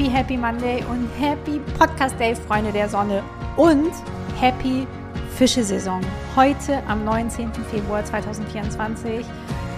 Happy, 0.00 0.10
Happy 0.10 0.36
Monday 0.38 0.82
und 0.90 1.10
Happy 1.18 1.60
Podcast 1.78 2.18
Day, 2.18 2.34
Freunde 2.34 2.72
der 2.72 2.88
Sonne. 2.88 3.22
Und 3.58 3.92
Happy 4.40 4.86
Fischesaison. 5.36 6.00
Heute 6.34 6.82
am 6.86 7.04
19. 7.04 7.52
Februar 7.70 8.02
2024 8.02 9.26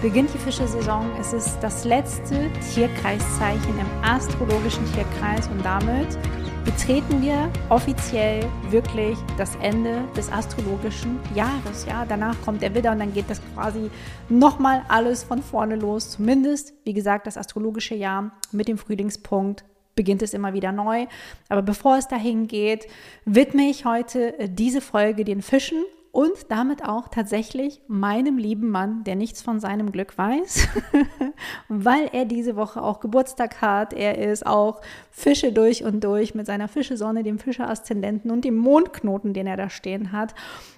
beginnt 0.00 0.32
die 0.32 0.39
Fischesaison. 0.39 1.11
Es 1.18 1.32
ist 1.32 1.58
das 1.61 1.85
letzte 1.85 2.48
Tierkreiszeichen 2.72 3.77
im 3.80 4.04
astrologischen 4.04 4.85
Tierkreis 4.93 5.48
und 5.48 5.64
damit 5.64 6.16
betreten 6.64 7.21
wir 7.21 7.50
offiziell 7.68 8.49
wirklich 8.71 9.18
das 9.39 9.57
Ende 9.57 10.04
des 10.16 10.30
astrologischen 10.30 11.18
Jahres. 11.35 11.85
Ja, 11.89 12.07
danach 12.08 12.41
kommt 12.43 12.63
der 12.63 12.72
Widder 12.77 12.93
und 12.93 13.00
dann 13.00 13.13
geht 13.13 13.29
das 13.29 13.41
quasi 13.54 13.91
nochmal 14.29 14.85
alles 14.86 15.25
von 15.25 15.43
vorne 15.43 15.75
los. 15.75 16.11
Zumindest, 16.13 16.75
wie 16.85 16.93
gesagt, 16.93 17.27
das 17.27 17.36
astrologische 17.36 17.96
Jahr 17.96 18.30
mit 18.52 18.68
dem 18.68 18.79
Frühlingspunkt 18.79 19.64
beginnt 19.94 20.22
es 20.22 20.34
immer 20.34 20.52
wieder 20.52 20.72
neu. 20.72 21.06
Aber 21.48 21.62
bevor 21.62 21.96
es 21.96 22.08
dahin 22.08 22.46
geht, 22.46 22.86
widme 23.24 23.68
ich 23.68 23.84
heute 23.84 24.34
diese 24.48 24.80
Folge 24.80 25.24
den 25.24 25.42
Fischen 25.42 25.84
und 26.12 26.50
damit 26.50 26.84
auch 26.84 27.08
tatsächlich 27.08 27.80
meinem 27.88 28.36
lieben 28.36 28.68
Mann, 28.68 29.02
der 29.02 29.16
nichts 29.16 29.40
von 29.40 29.60
seinem 29.60 29.92
Glück 29.92 30.16
weiß, 30.18 30.68
weil 31.68 32.10
er 32.12 32.27
diese 32.27 32.55
Woche 32.55 32.82
auch 32.82 33.00
Geburtstag 33.00 33.62
hat. 33.62 33.94
Er 33.94 34.18
ist 34.18 34.46
auch 34.46 34.82
Fische 35.10 35.52
durch 35.52 35.84
und 35.84 36.04
durch 36.04 36.34
mit 36.34 36.46
seiner 36.46 36.68
Fischesonne, 36.68 37.22
dem 37.22 37.38
Fische-Aszendenten 37.38 38.30
und 38.30 38.44
dem 38.44 38.58
Mondknoten, 38.58 39.32
den 39.32 39.46
er 39.46 39.56
da 39.56 39.70
stehen 39.70 40.12
hat. 40.12 40.34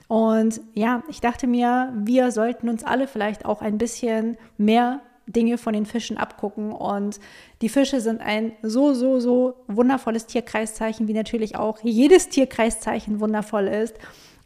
Und 0.06 0.60
ja, 0.72 1.02
ich 1.08 1.20
dachte 1.20 1.48
mir, 1.48 1.92
wir 1.96 2.30
sollten 2.30 2.68
uns 2.68 2.84
alle 2.84 3.08
vielleicht 3.08 3.44
auch 3.44 3.60
ein 3.60 3.76
bisschen 3.76 4.36
mehr 4.56 5.00
Dinge 5.27 5.58
von 5.58 5.72
den 5.72 5.86
Fischen 5.86 6.17
abgucken. 6.17 6.72
Und 6.72 7.20
die 7.62 7.69
Fische 7.69 8.00
sind 8.00 8.20
ein 8.20 8.53
so, 8.62 8.94
so, 8.94 9.20
so 9.20 9.55
wundervolles 9.67 10.27
Tierkreiszeichen, 10.27 11.08
wie 11.08 11.14
natürlich 11.14 11.56
auch 11.56 11.78
jedes 11.83 12.28
Tierkreiszeichen 12.28 13.20
wundervoll 13.20 13.69
ist. 13.69 13.97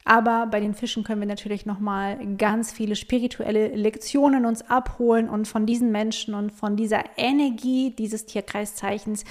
Aber 0.09 0.47
bei 0.47 0.59
den 0.59 0.73
Fischen 0.73 1.05
können 1.05 1.21
wir 1.21 1.29
natürlich 1.29 1.67
nochmal 1.67 2.17
ganz 2.39 2.73
viele 2.73 2.97
spirituelle 2.97 3.69
Lektionen 3.69 4.47
uns 4.47 4.62
abholen 4.62 5.29
und 5.29 5.47
von 5.47 5.67
diesen 5.67 5.93
Menschen 5.93 6.33
und 6.33 6.51
von 6.51 6.77
dieser 6.77 7.05
Energie 7.19 7.91
dieses 7.91 8.25
Tierkreiszeichens 8.25 9.25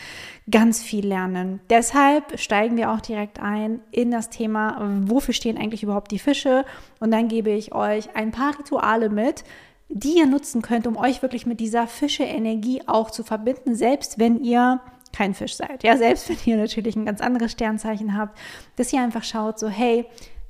ganz 0.51 0.83
viel 0.83 1.07
lernen. 1.07 1.61
Deshalb 1.71 2.39
steigen 2.39 2.77
wir 2.77 2.91
auch 2.91 3.01
direkt 3.01 3.41
ein 3.41 3.79
in 3.89 4.11
das 4.11 4.29
Thema, 4.29 4.77
wofür 5.05 5.33
stehen 5.33 5.57
eigentlich 5.57 5.81
überhaupt 5.81 6.11
die 6.11 6.19
Fische? 6.19 6.63
Und 6.99 7.09
dann 7.09 7.27
gebe 7.27 7.49
ich 7.49 7.73
euch 7.73 8.15
ein 8.15 8.29
paar 8.29 8.59
Rituale 8.59 9.09
mit, 9.09 9.43
die 9.89 10.17
ihr 10.17 10.27
nutzen 10.27 10.61
könnt, 10.61 10.87
um 10.87 10.97
euch 10.97 11.21
wirklich 11.21 11.45
mit 11.45 11.59
dieser 11.59 11.87
Fische-Energie 11.87 12.81
auch 12.87 13.11
zu 13.11 13.23
verbinden, 13.23 13.75
selbst 13.75 14.19
wenn 14.19 14.43
ihr 14.43 14.81
kein 15.13 15.33
Fisch 15.33 15.55
seid. 15.55 15.83
Ja, 15.83 15.97
selbst 15.97 16.29
wenn 16.29 16.37
ihr 16.45 16.57
natürlich 16.57 16.95
ein 16.95 17.05
ganz 17.05 17.21
anderes 17.21 17.51
Sternzeichen 17.51 18.17
habt, 18.17 18.37
dass 18.75 18.91
ihr 18.93 19.01
einfach 19.01 19.23
schaut, 19.23 19.59
so, 19.59 19.67
hey, 19.67 20.05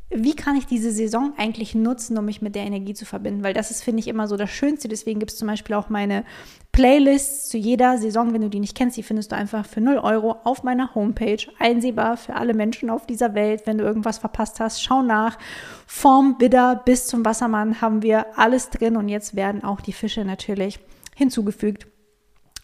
wie 0.09 0.35
kann 0.35 0.55
ich 0.55 0.65
diese 0.65 0.91
Saison 0.91 1.33
eigentlich 1.37 1.75
nutzen, 1.75 2.17
um 2.17 2.23
mich 2.23 2.41
mit 2.41 2.55
der 2.55 2.63
Energie 2.63 2.93
zu 2.93 3.03
verbinden? 3.03 3.43
Weil 3.43 3.53
das 3.53 3.71
ist, 3.71 3.83
finde 3.83 3.99
ich, 3.99 4.07
immer 4.07 4.27
so 4.27 4.37
das 4.37 4.49
Schönste. 4.49 4.87
Deswegen 4.87 5.19
gibt 5.19 5.33
es 5.33 5.37
zum 5.37 5.49
Beispiel 5.49 5.75
auch 5.75 5.89
meine 5.89 6.23
Playlists 6.71 7.49
zu 7.49 7.57
jeder 7.57 7.97
Saison. 7.97 8.33
Wenn 8.33 8.41
du 8.41 8.49
die 8.49 8.61
nicht 8.61 8.77
kennst, 8.77 8.95
die 8.95 9.03
findest 9.03 9.33
du 9.33 9.35
einfach 9.35 9.65
für 9.65 9.81
0 9.81 9.97
Euro 9.97 10.37
auf 10.45 10.63
meiner 10.63 10.95
Homepage. 10.95 11.45
Einsehbar 11.59 12.15
für 12.15 12.35
alle 12.35 12.53
Menschen 12.53 12.89
auf 12.89 13.05
dieser 13.05 13.35
Welt. 13.35 13.63
Wenn 13.65 13.79
du 13.79 13.83
irgendwas 13.83 14.17
verpasst 14.19 14.61
hast, 14.61 14.81
schau 14.81 15.01
nach. 15.01 15.37
Vom 15.85 16.37
Bidder 16.37 16.81
bis 16.85 17.07
zum 17.07 17.25
Wassermann 17.25 17.81
haben 17.81 18.01
wir 18.01 18.37
alles 18.37 18.69
drin. 18.69 18.95
Und 18.95 19.09
jetzt 19.09 19.35
werden 19.35 19.65
auch 19.65 19.81
die 19.81 19.93
Fische 19.93 20.23
natürlich 20.23 20.79
hinzugefügt. 21.15 21.87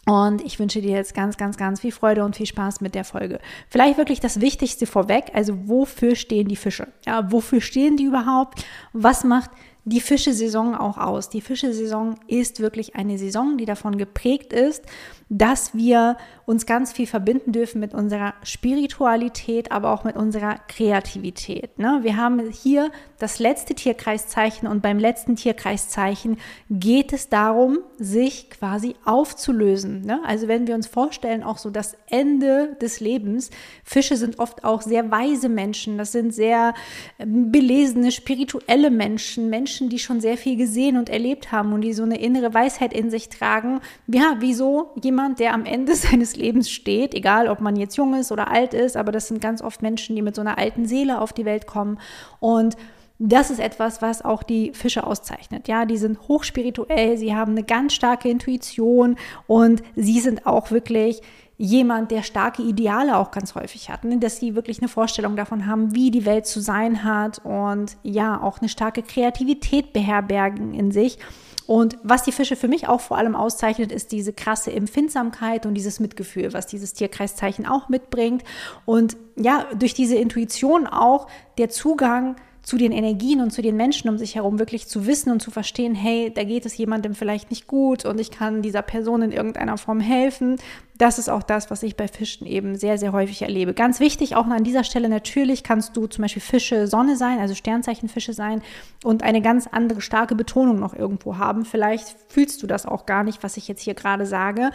Und 0.05 0.43
ich 0.43 0.59
wünsche 0.59 0.81
dir 0.81 0.91
jetzt 0.91 1.13
ganz, 1.13 1.37
ganz, 1.37 1.55
ganz 1.55 1.79
viel 1.79 1.93
Freude 1.93 2.25
und 2.25 2.35
viel 2.35 2.45
Spaß 2.45 2.81
mit 2.81 2.93
der 2.93 3.05
Folge. 3.05 3.39
Vielleicht 3.69 3.97
wirklich 3.97 4.19
das 4.19 4.41
Wichtigste 4.41 4.85
vorweg, 4.85 5.31
also 5.33 5.53
wofür 5.69 6.15
stehen 6.15 6.49
die 6.49 6.57
Fische? 6.57 6.87
Ja, 7.05 7.31
wofür 7.31 7.61
stehen 7.61 7.95
die 7.95 8.03
überhaupt? 8.03 8.65
Was 8.91 9.23
macht 9.23 9.51
die 9.85 10.01
Fischesaison 10.01 10.75
auch 10.75 10.97
aus? 10.97 11.29
Die 11.29 11.41
Fischesaison 11.41 12.15
ist 12.27 12.59
wirklich 12.59 12.95
eine 12.95 13.17
Saison, 13.17 13.57
die 13.57 13.65
davon 13.65 13.97
geprägt 13.97 14.51
ist, 14.51 14.83
dass 15.29 15.73
wir 15.73 16.17
uns 16.45 16.65
ganz 16.65 16.91
viel 16.91 17.07
verbinden 17.07 17.51
dürfen 17.51 17.79
mit 17.79 17.93
unserer 17.93 18.33
Spiritualität, 18.43 19.71
aber 19.71 19.93
auch 19.93 20.03
mit 20.03 20.15
unserer 20.15 20.57
Kreativität. 20.67 21.79
Ne? 21.79 21.99
Wir 22.01 22.17
haben 22.17 22.41
hier 22.51 22.91
das 23.19 23.39
letzte 23.39 23.73
Tierkreiszeichen 23.73 24.67
und 24.67 24.81
beim 24.81 24.99
letzten 24.99 25.37
Tierkreiszeichen 25.37 26.37
geht 26.69 27.13
es 27.13 27.29
darum, 27.29 27.79
sich 27.97 28.49
quasi 28.49 28.95
aufzulösen. 29.05 30.01
Ne? 30.01 30.19
Also 30.25 30.49
wenn 30.49 30.67
wir 30.67 30.75
uns 30.75 30.87
vorstellen, 30.87 31.43
auch 31.43 31.57
so 31.57 31.69
das 31.69 31.95
Ende 32.09 32.75
des 32.81 32.99
Lebens, 32.99 33.49
Fische 33.85 34.17
sind 34.17 34.39
oft 34.39 34.65
auch 34.65 34.81
sehr 34.81 35.09
weise 35.09 35.47
Menschen, 35.47 35.97
das 35.97 36.11
sind 36.11 36.33
sehr 36.33 36.73
ähm, 37.19 37.51
belesene, 37.51 38.11
spirituelle 38.11 38.91
Menschen, 38.91 39.49
Menschen, 39.49 39.89
die 39.89 39.99
schon 39.99 40.19
sehr 40.19 40.37
viel 40.37 40.57
gesehen 40.57 40.97
und 40.97 41.09
erlebt 41.09 41.53
haben 41.53 41.71
und 41.71 41.81
die 41.81 41.93
so 41.93 42.03
eine 42.03 42.19
innere 42.19 42.53
Weisheit 42.53 42.91
in 42.91 43.09
sich 43.09 43.29
tragen. 43.29 43.79
Ja, 44.07 44.35
wieso 44.39 44.91
jemand, 45.01 45.12
der 45.39 45.53
am 45.53 45.65
Ende 45.65 45.95
seines 45.95 46.35
Lebens 46.35 46.69
steht, 46.69 47.13
egal 47.13 47.47
ob 47.47 47.61
man 47.61 47.75
jetzt 47.75 47.97
jung 47.97 48.13
ist 48.15 48.31
oder 48.31 48.49
alt 48.49 48.73
ist, 48.73 48.97
aber 48.97 49.11
das 49.11 49.27
sind 49.27 49.41
ganz 49.41 49.61
oft 49.61 49.81
Menschen, 49.81 50.15
die 50.15 50.21
mit 50.21 50.35
so 50.35 50.41
einer 50.41 50.57
alten 50.57 50.85
Seele 50.85 51.19
auf 51.21 51.33
die 51.33 51.45
Welt 51.45 51.67
kommen 51.67 51.99
und 52.39 52.75
das 53.19 53.51
ist 53.51 53.59
etwas, 53.59 54.01
was 54.01 54.23
auch 54.23 54.43
die 54.43 54.73
Fische 54.73 55.05
auszeichnet. 55.05 55.67
Ja, 55.67 55.85
die 55.85 55.97
sind 55.97 56.27
hochspirituell, 56.27 57.17
sie 57.17 57.33
haben 57.35 57.51
eine 57.51 57.63
ganz 57.63 57.93
starke 57.93 58.27
Intuition 58.27 59.15
und 59.47 59.81
sie 59.95 60.19
sind 60.19 60.45
auch 60.45 60.71
wirklich 60.71 61.21
jemand, 61.63 62.11
der 62.11 62.23
starke 62.23 62.61
Ideale 62.61 63.15
auch 63.17 63.31
ganz 63.31 63.55
häufig 63.55 63.89
hat, 63.89 64.03
ne? 64.03 64.17
dass 64.17 64.37
sie 64.37 64.53
wirklich 64.53 64.79
eine 64.79 64.89
Vorstellung 64.89 65.37
davon 65.37 65.65
haben, 65.65 65.95
wie 65.95 66.11
die 66.11 66.25
Welt 66.25 66.45
zu 66.45 66.59
sein 66.59 67.05
hat 67.05 67.39
und 67.45 67.95
ja, 68.03 68.41
auch 68.41 68.59
eine 68.59 68.67
starke 68.67 69.01
Kreativität 69.01 69.93
beherbergen 69.93 70.73
in 70.73 70.91
sich. 70.91 71.19
Und 71.65 71.97
was 72.03 72.23
die 72.23 72.33
Fische 72.33 72.57
für 72.57 72.67
mich 72.67 72.89
auch 72.89 72.99
vor 72.99 73.17
allem 73.17 73.33
auszeichnet, 73.33 73.93
ist 73.93 74.11
diese 74.11 74.33
krasse 74.33 74.73
Empfindsamkeit 74.73 75.65
und 75.65 75.75
dieses 75.75 76.01
Mitgefühl, 76.01 76.51
was 76.51 76.67
dieses 76.67 76.91
Tierkreiszeichen 76.91 77.65
auch 77.65 77.87
mitbringt. 77.87 78.43
Und 78.83 79.15
ja, 79.37 79.65
durch 79.79 79.93
diese 79.93 80.17
Intuition 80.17 80.85
auch 80.85 81.27
der 81.57 81.69
Zugang 81.69 82.35
zu 82.63 82.77
den 82.77 82.93
Energien 82.93 83.41
und 83.41 83.51
zu 83.51 83.61
den 83.61 83.75
Menschen 83.75 84.09
um 84.09 84.17
sich 84.17 84.35
herum 84.35 84.57
wirklich 84.57 84.87
zu 84.87 85.05
wissen 85.05 85.31
und 85.31 85.41
zu 85.41 85.51
verstehen, 85.51 85.93
hey, 85.95 86.31
da 86.33 86.43
geht 86.43 86.65
es 86.65 86.77
jemandem 86.77 87.13
vielleicht 87.13 87.49
nicht 87.49 87.67
gut 87.67 88.05
und 88.05 88.19
ich 88.19 88.31
kann 88.31 88.61
dieser 88.61 88.81
Person 88.81 89.21
in 89.21 89.31
irgendeiner 89.33 89.77
Form 89.77 89.99
helfen. 89.99 90.55
Das 90.95 91.17
ist 91.17 91.29
auch 91.29 91.41
das, 91.41 91.71
was 91.71 91.81
ich 91.81 91.95
bei 91.95 92.07
Fischen 92.07 92.45
eben 92.45 92.75
sehr, 92.75 92.99
sehr 92.99 93.13
häufig 93.13 93.41
erlebe. 93.41 93.73
Ganz 93.73 93.99
wichtig 93.99 94.35
auch 94.35 94.45
an 94.45 94.63
dieser 94.63 94.83
Stelle, 94.83 95.09
natürlich 95.09 95.63
kannst 95.63 95.97
du 95.97 96.05
zum 96.05 96.21
Beispiel 96.21 96.41
Fische 96.41 96.87
Sonne 96.87 97.17
sein, 97.17 97.39
also 97.39 97.55
Sternzeichenfische 97.55 98.33
sein 98.33 98.61
und 99.03 99.23
eine 99.23 99.41
ganz 99.41 99.67
andere 99.67 100.01
starke 100.01 100.35
Betonung 100.35 100.79
noch 100.79 100.93
irgendwo 100.93 101.37
haben. 101.37 101.65
Vielleicht 101.65 102.15
fühlst 102.27 102.61
du 102.61 102.67
das 102.67 102.85
auch 102.85 103.07
gar 103.07 103.23
nicht, 103.23 103.41
was 103.41 103.57
ich 103.57 103.67
jetzt 103.67 103.81
hier 103.81 103.95
gerade 103.95 104.25
sage. 104.27 104.69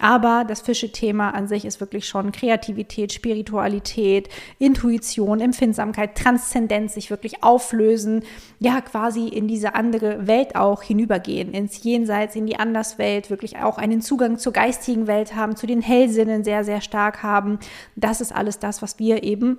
Aber 0.00 0.44
das 0.48 0.62
Fische-Thema 0.62 1.34
an 1.34 1.46
sich 1.46 1.66
ist 1.66 1.78
wirklich 1.78 2.08
schon 2.08 2.32
Kreativität, 2.32 3.12
Spiritualität, 3.12 4.30
Intuition, 4.58 5.40
Empfindsamkeit, 5.40 6.16
Transzendenz, 6.16 6.94
sich 6.94 7.10
wirklich 7.10 7.44
auflösen, 7.44 8.24
ja, 8.60 8.80
quasi 8.80 9.28
in 9.28 9.46
diese 9.46 9.74
andere 9.74 10.26
Welt 10.26 10.56
auch 10.56 10.82
hinübergehen, 10.82 11.52
ins 11.52 11.82
Jenseits, 11.84 12.34
in 12.34 12.46
die 12.46 12.58
Anderswelt, 12.58 13.28
wirklich 13.28 13.58
auch 13.58 13.76
einen 13.76 14.00
Zugang 14.00 14.38
zur 14.38 14.54
geistigen 14.54 15.06
Welt 15.06 15.36
haben, 15.36 15.54
zu 15.60 15.66
den 15.66 15.82
Hellsinnen 15.82 16.42
sehr, 16.42 16.64
sehr 16.64 16.80
stark 16.80 17.22
haben. 17.22 17.58
Das 17.94 18.20
ist 18.20 18.34
alles 18.34 18.58
das, 18.58 18.82
was 18.82 18.98
wir 18.98 19.22
eben 19.22 19.58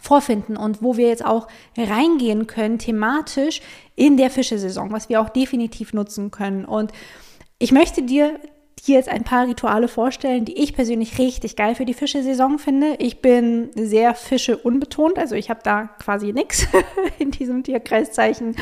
vorfinden 0.00 0.56
und 0.56 0.82
wo 0.82 0.96
wir 0.96 1.08
jetzt 1.08 1.24
auch 1.24 1.46
reingehen 1.76 2.46
können, 2.46 2.78
thematisch 2.78 3.60
in 3.94 4.16
der 4.16 4.30
Fischesaison, 4.30 4.90
was 4.90 5.08
wir 5.08 5.20
auch 5.20 5.28
definitiv 5.28 5.92
nutzen 5.92 6.30
können. 6.30 6.64
Und 6.64 6.92
ich 7.58 7.72
möchte 7.72 8.02
dir 8.02 8.40
hier 8.84 8.96
jetzt 8.96 9.08
ein 9.08 9.22
paar 9.22 9.46
Rituale 9.46 9.86
vorstellen, 9.86 10.44
die 10.44 10.60
ich 10.60 10.74
persönlich 10.74 11.16
richtig 11.20 11.54
geil 11.54 11.76
für 11.76 11.84
die 11.84 11.94
Fischesaison 11.94 12.58
finde. 12.58 12.96
Ich 12.98 13.22
bin 13.22 13.70
sehr 13.76 14.12
Fische 14.16 14.56
unbetont, 14.56 15.18
also 15.18 15.36
ich 15.36 15.50
habe 15.50 15.60
da 15.62 15.84
quasi 16.02 16.32
nichts 16.32 16.66
in 17.20 17.30
diesem 17.30 17.62
Tierkreiszeichen. 17.62 18.56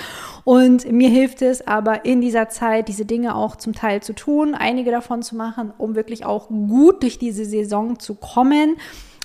Und 0.44 0.92
mir 0.92 1.08
hilft 1.08 1.40
es 1.40 1.66
aber 1.66 2.04
in 2.04 2.20
dieser 2.20 2.50
Zeit, 2.50 2.88
diese 2.88 3.06
Dinge 3.06 3.34
auch 3.34 3.56
zum 3.56 3.72
Teil 3.72 4.02
zu 4.02 4.12
tun, 4.12 4.54
einige 4.54 4.90
davon 4.90 5.22
zu 5.22 5.36
machen, 5.36 5.72
um 5.78 5.94
wirklich 5.94 6.26
auch 6.26 6.48
gut 6.48 7.02
durch 7.02 7.18
diese 7.18 7.46
Saison 7.46 7.98
zu 7.98 8.14
kommen. 8.14 8.76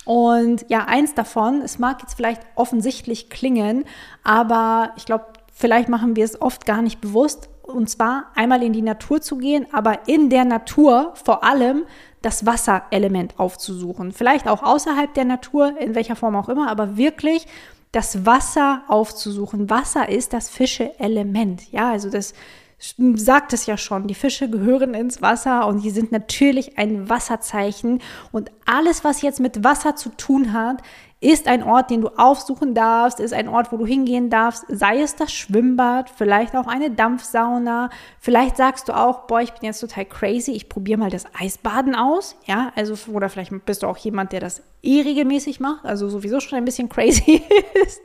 Und 0.06 0.64
ja, 0.70 0.86
eins 0.86 1.12
davon, 1.12 1.60
es 1.60 1.78
mag 1.78 2.00
jetzt 2.00 2.14
vielleicht 2.14 2.40
offensichtlich 2.54 3.28
klingen, 3.28 3.84
aber 4.24 4.92
ich 4.96 5.04
glaube, 5.04 5.26
vielleicht 5.52 5.90
machen 5.90 6.16
wir 6.16 6.24
es 6.24 6.40
oft 6.40 6.64
gar 6.64 6.80
nicht 6.80 7.02
bewusst, 7.02 7.50
und 7.66 7.88
zwar 7.90 8.26
einmal 8.34 8.62
in 8.62 8.72
die 8.72 8.82
Natur 8.82 9.20
zu 9.20 9.38
gehen, 9.38 9.66
aber 9.72 10.08
in 10.08 10.30
der 10.30 10.44
Natur 10.44 11.12
vor 11.14 11.44
allem 11.44 11.84
das 12.22 12.46
Wasserelement 12.46 13.38
aufzusuchen. 13.38 14.12
Vielleicht 14.12 14.48
auch 14.48 14.62
außerhalb 14.62 15.12
der 15.14 15.24
Natur, 15.24 15.78
in 15.78 15.94
welcher 15.94 16.16
Form 16.16 16.36
auch 16.36 16.48
immer, 16.48 16.70
aber 16.70 16.96
wirklich 16.96 17.46
das 17.92 18.26
Wasser 18.26 18.82
aufzusuchen. 18.88 19.70
Wasser 19.70 20.08
ist 20.08 20.32
das 20.32 20.48
Fische-Element. 20.48 21.70
Ja, 21.72 21.90
also 21.90 22.10
das 22.10 22.34
sagt 22.78 23.52
es 23.52 23.66
ja 23.66 23.78
schon, 23.78 24.06
die 24.06 24.14
Fische 24.14 24.50
gehören 24.50 24.92
ins 24.92 25.22
Wasser 25.22 25.66
und 25.66 25.82
die 25.82 25.90
sind 25.90 26.12
natürlich 26.12 26.76
ein 26.76 27.08
Wasserzeichen. 27.08 28.02
Und 28.32 28.50
alles, 28.66 29.02
was 29.02 29.22
jetzt 29.22 29.40
mit 29.40 29.64
Wasser 29.64 29.96
zu 29.96 30.10
tun 30.10 30.52
hat, 30.52 30.82
ist 31.26 31.48
ein 31.48 31.64
Ort, 31.64 31.90
den 31.90 32.02
du 32.02 32.08
aufsuchen 32.16 32.72
darfst, 32.72 33.18
ist 33.18 33.32
ein 33.32 33.48
Ort, 33.48 33.72
wo 33.72 33.76
du 33.76 33.84
hingehen 33.84 34.30
darfst, 34.30 34.64
sei 34.68 35.00
es 35.00 35.16
das 35.16 35.32
Schwimmbad, 35.32 36.08
vielleicht 36.08 36.54
auch 36.54 36.68
eine 36.68 36.92
Dampfsauna, 36.92 37.90
vielleicht 38.20 38.56
sagst 38.56 38.88
du 38.88 38.92
auch, 38.92 39.26
boah, 39.26 39.40
ich 39.40 39.52
bin 39.52 39.64
jetzt 39.64 39.80
total 39.80 40.04
crazy, 40.04 40.52
ich 40.52 40.68
probiere 40.68 41.00
mal 41.00 41.10
das 41.10 41.24
Eisbaden 41.36 41.96
aus, 41.96 42.36
ja, 42.46 42.72
also 42.76 42.94
oder 43.12 43.28
vielleicht 43.28 43.52
bist 43.66 43.82
du 43.82 43.88
auch 43.88 43.96
jemand, 43.96 44.30
der 44.30 44.38
das 44.38 44.62
eh 44.82 45.00
regelmäßig 45.00 45.58
macht, 45.58 45.84
also 45.84 46.08
sowieso 46.08 46.38
schon 46.38 46.58
ein 46.58 46.64
bisschen 46.64 46.88
crazy 46.88 47.42
ist 47.84 48.02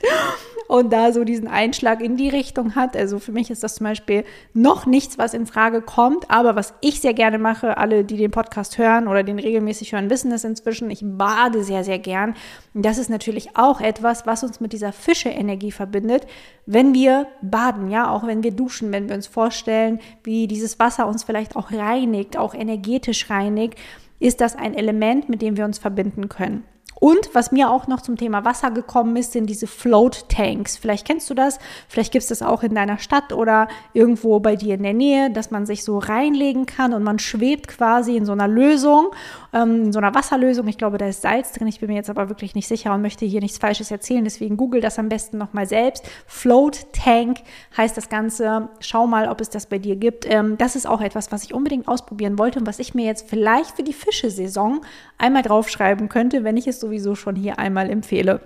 und 0.72 0.94
da 0.94 1.12
so 1.12 1.26
diesen 1.26 1.50
Einschlag 1.50 2.00
in 2.00 2.16
die 2.16 2.30
Richtung 2.30 2.76
hat. 2.76 2.96
Also 2.96 3.20
für 3.20 3.34
mich 3.34 3.52
ist 3.52 3.62
das 3.62 3.76
zum 3.76 3.84
Beispiel 3.88 4.24
noch 4.54 4.86
nichts, 4.86 5.18
was 5.18 5.34
in 5.34 5.46
Frage 5.46 5.82
kommt, 5.82 6.32
aber 6.32 6.56
was 6.56 6.74
ich 6.80 7.02
sehr 7.02 7.14
gerne 7.14 7.40
mache, 7.40 7.76
alle, 7.76 8.06
die 8.06 8.16
den 8.16 8.32
Podcast 8.32 8.78
hören 8.78 9.10
oder 9.10 9.24
den 9.24 9.38
regelmäßig 9.38 9.92
hören, 9.92 10.10
wissen 10.10 10.32
es 10.32 10.46
inzwischen, 10.46 10.90
ich 10.90 11.02
bade 11.04 11.66
sehr, 11.66 11.84
sehr 11.84 12.00
gern. 12.00 12.36
Und 12.74 12.86
das 12.86 12.98
ist 12.98 13.10
natürlich 13.10 13.58
auch 13.58 13.82
etwas, 13.82 14.26
was 14.26 14.46
uns 14.46 14.62
mit 14.62 14.72
dieser 14.72 14.94
Fische-Energie 14.94 15.74
verbindet, 15.74 16.26
wenn 16.66 16.94
wir 16.94 17.28
baden, 17.42 17.92
ja, 17.92 18.10
auch 18.10 18.26
wenn 18.26 18.42
wir 18.42 18.52
duschen, 18.52 18.94
wenn 18.94 19.10
wir 19.10 19.16
uns 19.18 19.28
vorstellen, 19.28 20.00
wie 20.24 20.48
dieses 20.48 20.80
Wasser 20.80 21.06
uns 21.06 21.26
vielleicht 21.26 21.58
auch 21.58 21.74
reinigt, 21.74 22.38
auch 22.38 22.54
energetisch 22.54 23.30
reinigt, 23.30 23.78
ist 24.22 24.40
das 24.40 24.56
ein 24.56 24.74
Element, 24.74 25.28
mit 25.28 25.42
dem 25.42 25.58
wir 25.58 25.66
uns 25.66 25.80
verbinden 25.80 26.30
können. 26.30 26.64
Und 27.02 27.34
was 27.34 27.52
mir 27.52 27.72
auch 27.72 27.88
noch 27.88 28.02
zum 28.02 28.16
Thema 28.16 28.46
Wasser 28.46 28.70
gekommen 28.70 29.16
ist, 29.16 29.32
sind 29.32 29.48
diese 29.48 29.66
Float 29.66 30.30
Tanks. 30.30 30.78
Vielleicht 30.78 31.08
kennst 31.08 31.28
du 31.32 31.34
das, 31.34 31.58
vielleicht 31.88 32.12
gibt 32.12 32.22
es 32.22 32.30
das 32.30 32.44
auch 32.44 32.62
in 32.62 32.76
deiner 32.76 33.00
Stadt 33.00 33.34
oder 33.34 33.70
irgendwo 33.94 34.40
bei 34.40 34.56
dir 34.56 34.76
in 34.76 34.84
der 34.84 34.94
Nähe, 34.94 35.32
dass 35.32 35.50
man 35.50 35.66
sich 35.66 35.84
so 35.84 35.98
reinlegen 35.98 36.68
kann 36.68 36.94
und 36.94 37.02
man 37.02 37.18
schwebt 37.18 37.68
quasi 37.68 38.16
in 38.16 38.26
so 38.28 38.34
einer 38.34 38.48
Lösung, 38.48 39.08
ähm, 39.52 39.86
in 39.86 39.94
so 39.94 39.98
einer 39.98 40.14
Wasserlösung. 40.14 40.68
Ich 40.68 40.78
glaube, 40.78 41.00
da 41.00 41.08
ist 41.08 41.24
Salz 41.24 41.54
drin. 41.54 41.66
Ich 41.66 41.80
bin 41.80 41.90
mir 41.90 41.96
jetzt 41.96 42.12
aber 42.12 42.30
wirklich 42.30 42.54
nicht 42.54 42.68
sicher 42.68 42.94
und 42.94 43.02
möchte 43.02 43.26
hier 43.26 43.42
nichts 43.42 43.58
Falsches 43.58 43.90
erzählen. 43.90 44.24
Deswegen 44.24 44.56
google 44.56 44.80
das 44.80 45.00
am 45.00 45.10
besten 45.10 45.40
nochmal 45.40 45.66
selbst. 45.66 46.08
Float 46.28 46.94
Tank 46.94 47.40
heißt 47.76 47.98
das 47.98 48.10
Ganze. 48.10 48.70
Schau 48.80 49.08
mal, 49.08 49.28
ob 49.28 49.42
es 49.42 49.50
das 49.50 49.66
bei 49.66 49.80
dir 49.80 49.96
gibt. 49.96 50.32
Ähm, 50.32 50.56
das 50.60 50.76
ist 50.76 50.86
auch 50.86 51.02
etwas, 51.02 51.32
was 51.32 51.46
ich 51.46 51.56
unbedingt 51.56 51.88
ausprobieren 51.88 52.38
wollte 52.38 52.60
und 52.60 52.68
was 52.68 52.78
ich 52.78 52.94
mir 52.94 53.08
jetzt 53.08 53.28
vielleicht 53.28 53.76
für 53.76 53.84
die 53.84 53.94
Fischesaison 53.94 54.82
einmal 55.18 55.42
draufschreiben 55.42 56.08
könnte, 56.08 56.44
wenn 56.44 56.58
ich 56.58 56.68
es 56.68 56.80
so 56.80 56.91
sowieso 56.92 57.16
schon 57.16 57.36
hier 57.36 57.58
einmal 57.58 57.90
empfehle. 57.90 58.42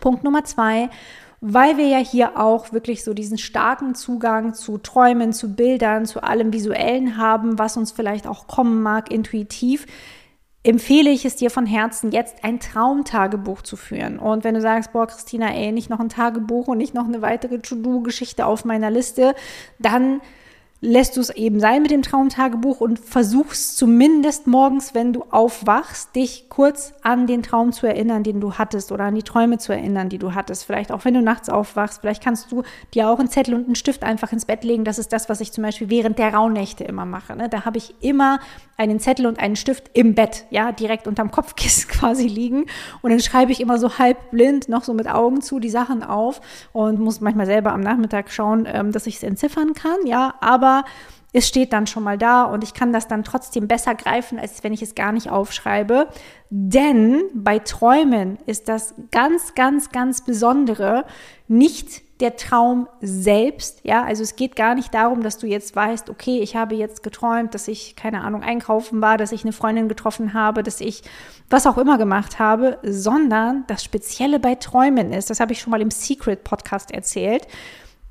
Punkt 0.00 0.22
Nummer 0.22 0.44
zwei, 0.44 0.90
weil 1.40 1.76
wir 1.76 1.88
ja 1.88 1.98
hier 1.98 2.38
auch 2.38 2.72
wirklich 2.72 3.02
so 3.02 3.14
diesen 3.14 3.36
starken 3.36 3.96
Zugang 3.96 4.54
zu 4.54 4.78
Träumen, 4.78 5.32
zu 5.32 5.54
Bildern, 5.54 6.06
zu 6.06 6.22
allem 6.22 6.52
Visuellen 6.52 7.16
haben, 7.16 7.58
was 7.58 7.76
uns 7.76 7.90
vielleicht 7.90 8.28
auch 8.28 8.46
kommen 8.46 8.80
mag, 8.80 9.10
intuitiv, 9.10 9.86
empfehle 10.62 11.10
ich 11.10 11.24
es 11.24 11.34
dir 11.34 11.50
von 11.50 11.66
Herzen, 11.66 12.12
jetzt 12.12 12.44
ein 12.44 12.60
Traumtagebuch 12.60 13.62
zu 13.62 13.76
führen. 13.76 14.18
Und 14.18 14.44
wenn 14.44 14.54
du 14.54 14.60
sagst, 14.60 14.92
boah, 14.92 15.06
Christina, 15.06 15.52
ey, 15.52 15.72
nicht 15.72 15.90
noch 15.90 16.00
ein 16.00 16.08
Tagebuch 16.08 16.68
und 16.68 16.78
nicht 16.78 16.94
noch 16.94 17.06
eine 17.06 17.22
weitere 17.22 17.58
To-Do-Geschichte 17.58 18.46
auf 18.46 18.64
meiner 18.64 18.90
Liste, 18.90 19.34
dann 19.78 20.20
lässt 20.80 21.16
du 21.16 21.20
es 21.20 21.30
eben 21.30 21.58
sein 21.58 21.82
mit 21.82 21.90
dem 21.90 22.02
Traumtagebuch 22.02 22.80
und 22.80 23.00
versuchst 23.00 23.76
zumindest 23.76 24.46
morgens, 24.46 24.94
wenn 24.94 25.12
du 25.12 25.24
aufwachst, 25.30 26.14
dich 26.14 26.48
kurz 26.48 26.94
an 27.02 27.26
den 27.26 27.42
Traum 27.42 27.72
zu 27.72 27.86
erinnern, 27.86 28.22
den 28.22 28.40
du 28.40 28.54
hattest 28.54 28.92
oder 28.92 29.04
an 29.04 29.16
die 29.16 29.24
Träume 29.24 29.58
zu 29.58 29.72
erinnern, 29.72 30.08
die 30.08 30.18
du 30.18 30.34
hattest. 30.34 30.64
Vielleicht 30.64 30.92
auch, 30.92 31.04
wenn 31.04 31.14
du 31.14 31.22
nachts 31.22 31.48
aufwachst, 31.48 32.00
vielleicht 32.00 32.22
kannst 32.22 32.52
du 32.52 32.62
dir 32.94 33.10
auch 33.10 33.18
einen 33.18 33.28
Zettel 33.28 33.54
und 33.54 33.66
einen 33.66 33.74
Stift 33.74 34.04
einfach 34.04 34.30
ins 34.32 34.44
Bett 34.44 34.62
legen. 34.62 34.84
Das 34.84 35.00
ist 35.00 35.12
das, 35.12 35.28
was 35.28 35.40
ich 35.40 35.50
zum 35.52 35.64
Beispiel 35.64 35.90
während 35.90 36.18
der 36.18 36.32
Rauhnächte 36.32 36.84
immer 36.84 37.04
mache. 37.04 37.34
Ne? 37.34 37.48
Da 37.48 37.64
habe 37.64 37.78
ich 37.78 37.94
immer 38.00 38.38
einen 38.76 39.00
Zettel 39.00 39.26
und 39.26 39.40
einen 39.40 39.56
Stift 39.56 39.90
im 39.94 40.14
Bett, 40.14 40.44
ja, 40.50 40.70
direkt 40.70 41.08
unterm 41.08 41.32
Kopfkissen 41.32 41.88
quasi 41.88 42.28
liegen. 42.28 42.66
Und 43.02 43.10
dann 43.10 43.20
schreibe 43.20 43.50
ich 43.50 43.60
immer 43.60 43.78
so 43.78 43.98
halb 43.98 44.30
blind, 44.30 44.68
noch 44.68 44.84
so 44.84 44.94
mit 44.94 45.08
Augen 45.08 45.40
zu, 45.42 45.58
die 45.58 45.70
Sachen 45.70 46.04
auf 46.04 46.40
und 46.72 47.00
muss 47.00 47.20
manchmal 47.20 47.46
selber 47.46 47.72
am 47.72 47.80
Nachmittag 47.80 48.30
schauen, 48.30 48.68
ähm, 48.70 48.92
dass 48.92 49.08
ich 49.08 49.16
es 49.16 49.24
entziffern 49.24 49.72
kann, 49.72 50.06
ja, 50.06 50.34
aber 50.40 50.67
aber 50.68 50.84
es 51.34 51.46
steht 51.46 51.74
dann 51.74 51.86
schon 51.86 52.04
mal 52.04 52.16
da 52.16 52.44
und 52.44 52.64
ich 52.64 52.72
kann 52.72 52.92
das 52.92 53.06
dann 53.06 53.22
trotzdem 53.22 53.68
besser 53.68 53.94
greifen, 53.94 54.38
als 54.38 54.64
wenn 54.64 54.72
ich 54.72 54.80
es 54.80 54.94
gar 54.94 55.12
nicht 55.12 55.28
aufschreibe. 55.28 56.08
Denn 56.48 57.22
bei 57.34 57.58
Träumen 57.58 58.38
ist 58.46 58.68
das 58.68 58.94
ganz, 59.10 59.54
ganz, 59.54 59.90
ganz 59.90 60.24
Besondere 60.24 61.04
nicht 61.46 62.02
der 62.20 62.36
Traum 62.36 62.88
selbst. 63.00 63.80
Ja, 63.84 64.04
also 64.04 64.22
es 64.22 64.36
geht 64.36 64.56
gar 64.56 64.74
nicht 64.74 64.94
darum, 64.94 65.22
dass 65.22 65.36
du 65.36 65.46
jetzt 65.46 65.76
weißt, 65.76 66.08
okay, 66.08 66.40
ich 66.40 66.56
habe 66.56 66.74
jetzt 66.74 67.02
geträumt, 67.02 67.54
dass 67.54 67.68
ich, 67.68 67.94
keine 67.94 68.22
Ahnung, 68.22 68.42
einkaufen 68.42 69.02
war, 69.02 69.18
dass 69.18 69.30
ich 69.30 69.44
eine 69.44 69.52
Freundin 69.52 69.88
getroffen 69.88 70.32
habe, 70.32 70.62
dass 70.62 70.80
ich 70.80 71.02
was 71.50 71.66
auch 71.66 71.76
immer 71.76 71.98
gemacht 71.98 72.38
habe, 72.38 72.78
sondern 72.82 73.64
das 73.66 73.84
Spezielle 73.84 74.40
bei 74.40 74.54
Träumen 74.54 75.12
ist, 75.12 75.28
das 75.28 75.40
habe 75.40 75.52
ich 75.52 75.60
schon 75.60 75.70
mal 75.70 75.82
im 75.82 75.90
Secret 75.90 76.42
Podcast 76.42 76.90
erzählt. 76.90 77.46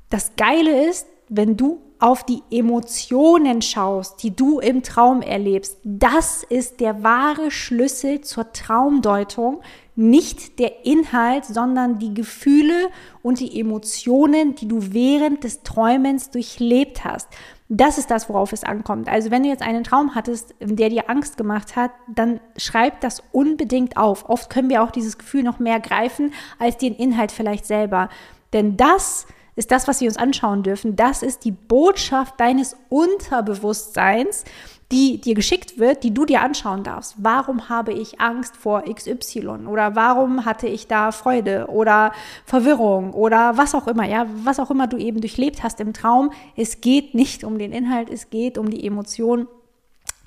Das 0.08 0.36
Geile 0.36 0.88
ist, 0.88 1.06
wenn 1.28 1.56
du 1.56 1.82
auf 2.00 2.24
die 2.24 2.42
Emotionen 2.50 3.60
schaust, 3.60 4.22
die 4.22 4.34
du 4.34 4.60
im 4.60 4.82
Traum 4.82 5.20
erlebst, 5.20 5.78
das 5.82 6.44
ist 6.44 6.80
der 6.80 7.02
wahre 7.02 7.50
Schlüssel 7.50 8.20
zur 8.20 8.52
Traumdeutung. 8.52 9.60
Nicht 9.96 10.60
der 10.60 10.86
Inhalt, 10.86 11.44
sondern 11.44 11.98
die 11.98 12.14
Gefühle 12.14 12.88
und 13.22 13.40
die 13.40 13.58
Emotionen, 13.58 14.54
die 14.54 14.68
du 14.68 14.92
während 14.92 15.42
des 15.42 15.64
Träumens 15.64 16.30
durchlebt 16.30 17.04
hast. 17.04 17.28
Das 17.68 17.98
ist 17.98 18.10
das, 18.10 18.28
worauf 18.28 18.52
es 18.52 18.62
ankommt. 18.62 19.08
Also 19.08 19.32
wenn 19.32 19.42
du 19.42 19.48
jetzt 19.48 19.62
einen 19.62 19.82
Traum 19.82 20.14
hattest, 20.14 20.54
der 20.60 20.88
dir 20.88 21.10
Angst 21.10 21.36
gemacht 21.36 21.74
hat, 21.74 21.90
dann 22.14 22.38
schreib 22.56 23.00
das 23.00 23.24
unbedingt 23.32 23.96
auf. 23.96 24.28
Oft 24.28 24.50
können 24.50 24.70
wir 24.70 24.84
auch 24.84 24.92
dieses 24.92 25.18
Gefühl 25.18 25.42
noch 25.42 25.58
mehr 25.58 25.80
greifen 25.80 26.32
als 26.60 26.78
den 26.78 26.94
Inhalt 26.94 27.32
vielleicht 27.32 27.66
selber. 27.66 28.08
Denn 28.52 28.76
das 28.76 29.26
ist 29.58 29.72
das, 29.72 29.88
was 29.88 30.00
wir 30.00 30.08
uns 30.08 30.16
anschauen 30.16 30.62
dürfen. 30.62 30.94
Das 30.94 31.22
ist 31.22 31.44
die 31.44 31.50
Botschaft 31.50 32.38
deines 32.38 32.76
Unterbewusstseins, 32.88 34.44
die 34.92 35.20
dir 35.20 35.34
geschickt 35.34 35.78
wird, 35.78 36.04
die 36.04 36.14
du 36.14 36.24
dir 36.24 36.42
anschauen 36.42 36.84
darfst. 36.84 37.16
Warum 37.18 37.68
habe 37.68 37.92
ich 37.92 38.20
Angst 38.20 38.56
vor 38.56 38.84
XY? 38.84 39.66
Oder 39.66 39.96
warum 39.96 40.44
hatte 40.44 40.68
ich 40.68 40.86
da 40.86 41.12
Freude 41.12 41.66
oder 41.66 42.12
Verwirrung 42.46 43.12
oder 43.12 43.58
was 43.58 43.74
auch 43.74 43.86
immer, 43.88 44.04
ja, 44.04 44.26
was 44.44 44.60
auch 44.60 44.70
immer 44.70 44.86
du 44.86 44.96
eben 44.96 45.20
durchlebt 45.20 45.62
hast 45.62 45.80
im 45.80 45.92
Traum. 45.92 46.30
Es 46.56 46.80
geht 46.80 47.14
nicht 47.14 47.44
um 47.44 47.58
den 47.58 47.72
Inhalt, 47.72 48.08
es 48.10 48.30
geht 48.30 48.56
um 48.56 48.70
die 48.70 48.86
Emotion 48.86 49.48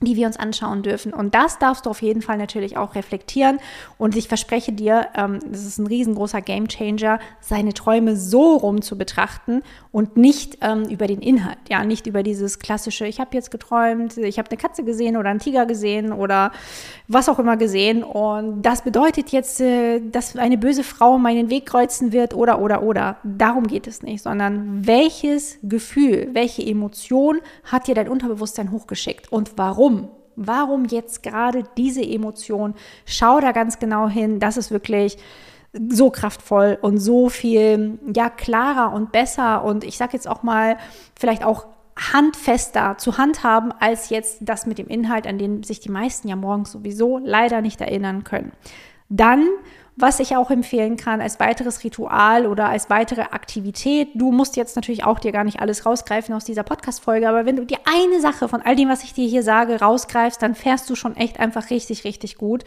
die 0.01 0.15
wir 0.15 0.27
uns 0.27 0.37
anschauen 0.37 0.81
dürfen. 0.81 1.13
Und 1.13 1.35
das 1.35 1.59
darfst 1.59 1.85
du 1.85 1.89
auf 1.89 2.01
jeden 2.01 2.21
Fall 2.21 2.37
natürlich 2.37 2.75
auch 2.75 2.95
reflektieren. 2.95 3.59
Und 3.97 4.15
ich 4.15 4.27
verspreche 4.27 4.73
dir, 4.73 5.07
ähm, 5.15 5.39
das 5.49 5.65
ist 5.65 5.77
ein 5.77 5.87
riesengroßer 5.87 6.41
Gamechanger, 6.41 7.19
seine 7.39 7.73
Träume 7.73 8.15
so 8.15 8.55
rum 8.57 8.81
zu 8.81 8.97
betrachten 8.97 9.61
und 9.91 10.17
nicht 10.17 10.57
ähm, 10.61 10.85
über 10.85 11.05
den 11.07 11.21
Inhalt. 11.21 11.59
Ja, 11.69 11.83
nicht 11.83 12.07
über 12.07 12.23
dieses 12.23 12.59
klassische, 12.59 13.05
ich 13.05 13.19
habe 13.19 13.29
jetzt 13.33 13.51
geträumt, 13.51 14.17
ich 14.17 14.39
habe 14.39 14.49
eine 14.49 14.57
Katze 14.57 14.83
gesehen 14.83 15.17
oder 15.17 15.29
einen 15.29 15.39
Tiger 15.39 15.65
gesehen 15.65 16.11
oder 16.11 16.51
was 17.07 17.29
auch 17.29 17.39
immer 17.39 17.57
gesehen. 17.57 18.03
Und 18.03 18.63
das 18.63 18.81
bedeutet 18.81 19.29
jetzt, 19.29 19.61
äh, 19.61 19.99
dass 19.99 20.35
eine 20.35 20.57
böse 20.57 20.83
Frau 20.83 21.19
meinen 21.19 21.49
Weg 21.49 21.67
kreuzen 21.67 22.11
wird 22.11 22.33
oder, 22.33 22.59
oder, 22.59 22.81
oder. 22.81 23.17
Darum 23.23 23.67
geht 23.67 23.85
es 23.85 24.01
nicht, 24.01 24.23
sondern 24.23 24.87
welches 24.87 25.59
Gefühl, 25.61 26.29
welche 26.33 26.65
Emotion 26.65 27.39
hat 27.63 27.87
dir 27.87 27.95
dein 27.95 28.09
Unterbewusstsein 28.09 28.71
hochgeschickt 28.71 29.31
und 29.31 29.51
warum? 29.57 29.90
Warum? 29.91 30.09
Warum 30.37 30.85
jetzt 30.85 31.23
gerade 31.23 31.63
diese 31.77 32.01
Emotion? 32.01 32.73
Schau 33.05 33.39
da 33.41 33.51
ganz 33.51 33.79
genau 33.79 34.07
hin. 34.07 34.39
Das 34.39 34.57
ist 34.57 34.71
wirklich 34.71 35.17
so 35.89 36.09
kraftvoll 36.09 36.77
und 36.81 36.97
so 36.97 37.29
viel 37.29 37.99
ja 38.13 38.29
klarer 38.29 38.93
und 38.93 39.11
besser 39.11 39.63
und 39.63 39.83
ich 39.83 39.97
sage 39.97 40.13
jetzt 40.13 40.27
auch 40.27 40.43
mal 40.43 40.77
vielleicht 41.17 41.45
auch 41.45 41.67
handfester 42.13 42.97
zu 42.97 43.17
handhaben 43.17 43.71
als 43.79 44.09
jetzt 44.09 44.39
das 44.41 44.65
mit 44.65 44.77
dem 44.77 44.87
Inhalt, 44.87 45.27
an 45.27 45.37
den 45.37 45.63
sich 45.63 45.79
die 45.79 45.91
meisten 45.91 46.27
ja 46.27 46.35
morgens 46.35 46.71
sowieso 46.71 47.19
leider 47.19 47.61
nicht 47.61 47.79
erinnern 47.79 48.23
können. 48.23 48.51
Dann 49.09 49.45
was 49.95 50.19
ich 50.19 50.35
auch 50.35 50.49
empfehlen 50.49 50.97
kann 50.97 51.21
als 51.21 51.39
weiteres 51.39 51.83
Ritual 51.83 52.47
oder 52.47 52.69
als 52.69 52.89
weitere 52.89 53.21
Aktivität. 53.21 54.09
Du 54.15 54.31
musst 54.31 54.55
jetzt 54.55 54.75
natürlich 54.75 55.03
auch 55.03 55.19
dir 55.19 55.31
gar 55.31 55.43
nicht 55.43 55.59
alles 55.59 55.85
rausgreifen 55.85 56.33
aus 56.33 56.45
dieser 56.45 56.63
Podcast-Folge, 56.63 57.27
aber 57.27 57.45
wenn 57.45 57.57
du 57.57 57.65
dir 57.65 57.77
eine 57.85 58.21
Sache 58.21 58.47
von 58.47 58.61
all 58.61 58.75
dem, 58.75 58.89
was 58.89 59.03
ich 59.03 59.13
dir 59.13 59.27
hier 59.27 59.43
sage, 59.43 59.79
rausgreifst, 59.79 60.41
dann 60.41 60.55
fährst 60.55 60.89
du 60.89 60.95
schon 60.95 61.17
echt 61.17 61.39
einfach 61.39 61.69
richtig, 61.69 62.03
richtig 62.03 62.37
gut. 62.37 62.63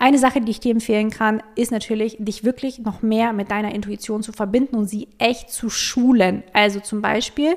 Eine 0.00 0.16
Sache, 0.16 0.40
die 0.40 0.50
ich 0.50 0.60
dir 0.60 0.72
empfehlen 0.72 1.10
kann, 1.10 1.42
ist 1.56 1.70
natürlich, 1.70 2.16
dich 2.18 2.42
wirklich 2.42 2.78
noch 2.78 3.02
mehr 3.02 3.34
mit 3.34 3.50
deiner 3.50 3.74
Intuition 3.74 4.22
zu 4.22 4.32
verbinden 4.32 4.76
und 4.76 4.86
sie 4.86 5.08
echt 5.18 5.50
zu 5.50 5.68
schulen. 5.68 6.42
Also 6.54 6.80
zum 6.80 7.02
Beispiel, 7.02 7.54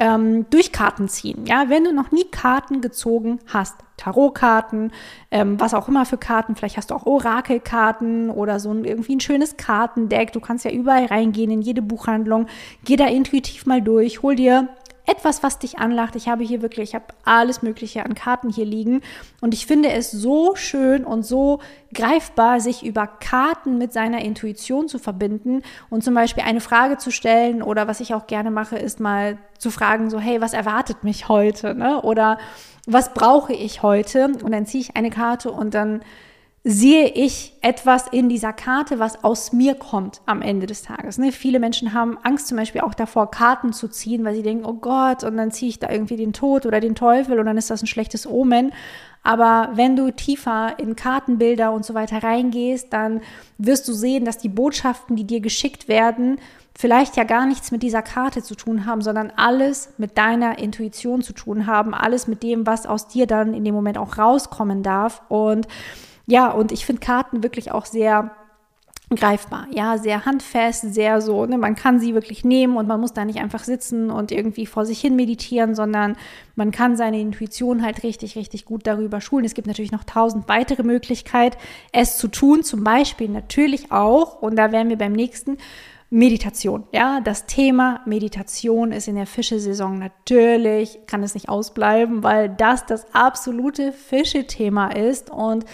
ähm, 0.00 0.44
durch 0.50 0.72
Karten 0.72 1.08
ziehen. 1.08 1.46
Ja, 1.46 1.66
wenn 1.68 1.84
du 1.84 1.92
noch 1.92 2.10
nie 2.10 2.24
Karten 2.24 2.80
gezogen 2.80 3.38
hast, 3.46 3.76
Tarotkarten, 3.96 4.90
ähm, 5.30 5.60
was 5.60 5.72
auch 5.72 5.86
immer 5.86 6.04
für 6.04 6.18
Karten, 6.18 6.56
vielleicht 6.56 6.76
hast 6.76 6.90
du 6.90 6.96
auch 6.96 7.06
Orakelkarten 7.06 8.28
oder 8.28 8.58
so 8.58 8.72
ein, 8.72 8.84
irgendwie 8.84 9.14
ein 9.14 9.20
schönes 9.20 9.56
Kartendeck. 9.56 10.32
Du 10.32 10.40
kannst 10.40 10.64
ja 10.64 10.72
überall 10.72 11.06
reingehen 11.06 11.52
in 11.52 11.62
jede 11.62 11.80
Buchhandlung. 11.80 12.48
Geh 12.84 12.96
da 12.96 13.06
intuitiv 13.06 13.66
mal 13.66 13.80
durch, 13.80 14.20
hol 14.20 14.34
dir 14.34 14.68
etwas, 15.06 15.42
was 15.42 15.58
dich 15.58 15.78
anlacht. 15.78 16.16
Ich 16.16 16.28
habe 16.28 16.44
hier 16.44 16.62
wirklich, 16.62 16.90
ich 16.90 16.94
habe 16.94 17.06
alles 17.24 17.62
Mögliche 17.62 18.04
an 18.04 18.14
Karten 18.14 18.48
hier 18.50 18.64
liegen 18.64 19.02
und 19.40 19.52
ich 19.52 19.66
finde 19.66 19.90
es 19.90 20.10
so 20.10 20.56
schön 20.56 21.04
und 21.04 21.24
so 21.24 21.60
greifbar, 21.92 22.60
sich 22.60 22.84
über 22.84 23.06
Karten 23.06 23.76
mit 23.76 23.92
seiner 23.92 24.22
Intuition 24.22 24.88
zu 24.88 24.98
verbinden 24.98 25.62
und 25.90 26.02
zum 26.02 26.14
Beispiel 26.14 26.44
eine 26.44 26.60
Frage 26.60 26.96
zu 26.96 27.10
stellen 27.10 27.62
oder 27.62 27.86
was 27.86 28.00
ich 28.00 28.14
auch 28.14 28.26
gerne 28.26 28.50
mache, 28.50 28.76
ist 28.76 28.98
mal 28.98 29.38
zu 29.58 29.70
fragen, 29.70 30.08
so 30.10 30.18
hey, 30.18 30.40
was 30.40 30.54
erwartet 30.54 31.04
mich 31.04 31.28
heute, 31.28 31.74
ne? 31.74 32.00
Oder 32.02 32.38
was 32.86 33.14
brauche 33.14 33.52
ich 33.52 33.82
heute? 33.82 34.26
Und 34.42 34.52
dann 34.52 34.66
ziehe 34.66 34.82
ich 34.82 34.96
eine 34.96 35.10
Karte 35.10 35.50
und 35.50 35.74
dann 35.74 36.02
sehe 36.66 37.08
ich 37.08 37.52
etwas 37.60 38.08
in 38.08 38.30
dieser 38.30 38.54
Karte, 38.54 38.98
was 38.98 39.22
aus 39.22 39.52
mir 39.52 39.74
kommt 39.74 40.22
am 40.24 40.40
Ende 40.40 40.64
des 40.64 40.82
Tages. 40.82 41.18
Ne? 41.18 41.30
Viele 41.30 41.60
Menschen 41.60 41.92
haben 41.92 42.16
Angst 42.22 42.48
zum 42.48 42.56
Beispiel 42.56 42.80
auch 42.80 42.94
davor, 42.94 43.30
Karten 43.30 43.74
zu 43.74 43.86
ziehen, 43.86 44.24
weil 44.24 44.34
sie 44.34 44.42
denken, 44.42 44.64
oh 44.64 44.72
Gott, 44.72 45.24
und 45.24 45.36
dann 45.36 45.50
ziehe 45.50 45.68
ich 45.68 45.78
da 45.78 45.90
irgendwie 45.90 46.16
den 46.16 46.32
Tod 46.32 46.64
oder 46.64 46.80
den 46.80 46.94
Teufel 46.94 47.38
und 47.38 47.44
dann 47.44 47.58
ist 47.58 47.68
das 47.68 47.82
ein 47.82 47.86
schlechtes 47.86 48.26
Omen. 48.26 48.72
Aber 49.22 49.70
wenn 49.74 49.94
du 49.94 50.10
tiefer 50.10 50.78
in 50.78 50.96
Kartenbilder 50.96 51.70
und 51.70 51.84
so 51.84 51.92
weiter 51.92 52.22
reingehst, 52.22 52.90
dann 52.92 53.20
wirst 53.58 53.86
du 53.86 53.92
sehen, 53.92 54.24
dass 54.24 54.38
die 54.38 54.48
Botschaften, 54.48 55.16
die 55.16 55.24
dir 55.24 55.40
geschickt 55.40 55.86
werden, 55.86 56.38
vielleicht 56.74 57.16
ja 57.16 57.24
gar 57.24 57.44
nichts 57.46 57.72
mit 57.72 57.82
dieser 57.82 58.02
Karte 58.02 58.42
zu 58.42 58.54
tun 58.54 58.86
haben, 58.86 59.02
sondern 59.02 59.32
alles 59.36 59.90
mit 59.98 60.16
deiner 60.16 60.58
Intuition 60.58 61.20
zu 61.20 61.34
tun 61.34 61.66
haben, 61.66 61.94
alles 61.94 62.26
mit 62.26 62.42
dem, 62.42 62.66
was 62.66 62.86
aus 62.86 63.06
dir 63.06 63.26
dann 63.26 63.52
in 63.52 63.64
dem 63.64 63.74
Moment 63.74 63.98
auch 63.98 64.16
rauskommen 64.16 64.82
darf. 64.82 65.22
Und 65.28 65.68
ja, 66.26 66.50
und 66.50 66.72
ich 66.72 66.86
finde 66.86 67.00
Karten 67.00 67.42
wirklich 67.42 67.72
auch 67.72 67.84
sehr 67.84 68.30
greifbar, 69.10 69.66
ja, 69.70 69.98
sehr 69.98 70.24
handfest, 70.24 70.94
sehr 70.94 71.20
so, 71.20 71.44
ne, 71.44 71.58
man 71.58 71.74
kann 71.74 72.00
sie 72.00 72.14
wirklich 72.14 72.44
nehmen 72.44 72.76
und 72.76 72.88
man 72.88 73.00
muss 73.00 73.12
da 73.12 73.24
nicht 73.24 73.38
einfach 73.38 73.62
sitzen 73.62 74.10
und 74.10 74.32
irgendwie 74.32 74.66
vor 74.66 74.86
sich 74.86 75.00
hin 75.00 75.14
meditieren, 75.14 75.74
sondern 75.74 76.16
man 76.56 76.70
kann 76.70 76.96
seine 76.96 77.20
Intuition 77.20 77.84
halt 77.84 78.02
richtig, 78.02 78.34
richtig 78.34 78.64
gut 78.64 78.86
darüber 78.86 79.20
schulen. 79.20 79.44
Es 79.44 79.54
gibt 79.54 79.68
natürlich 79.68 79.92
noch 79.92 80.04
tausend 80.04 80.48
weitere 80.48 80.82
Möglichkeiten, 80.82 81.56
es 81.92 82.16
zu 82.16 82.28
tun, 82.28 82.62
zum 82.62 82.82
Beispiel 82.82 83.28
natürlich 83.28 83.92
auch, 83.92 84.40
und 84.40 84.56
da 84.56 84.72
wären 84.72 84.88
wir 84.88 84.98
beim 84.98 85.12
nächsten, 85.12 85.58
Meditation. 86.10 86.84
Ja, 86.92 87.20
das 87.20 87.46
Thema 87.46 88.00
Meditation 88.06 88.92
ist 88.92 89.08
in 89.08 89.16
der 89.16 89.26
Fischesaison 89.26 89.98
natürlich, 89.98 91.00
kann 91.08 91.24
es 91.24 91.34
nicht 91.34 91.48
ausbleiben, 91.48 92.22
weil 92.22 92.50
das 92.50 92.86
das 92.86 93.12
absolute 93.12 93.90
Fischethema 93.90 94.92
ist 94.92 95.30
und 95.30 95.64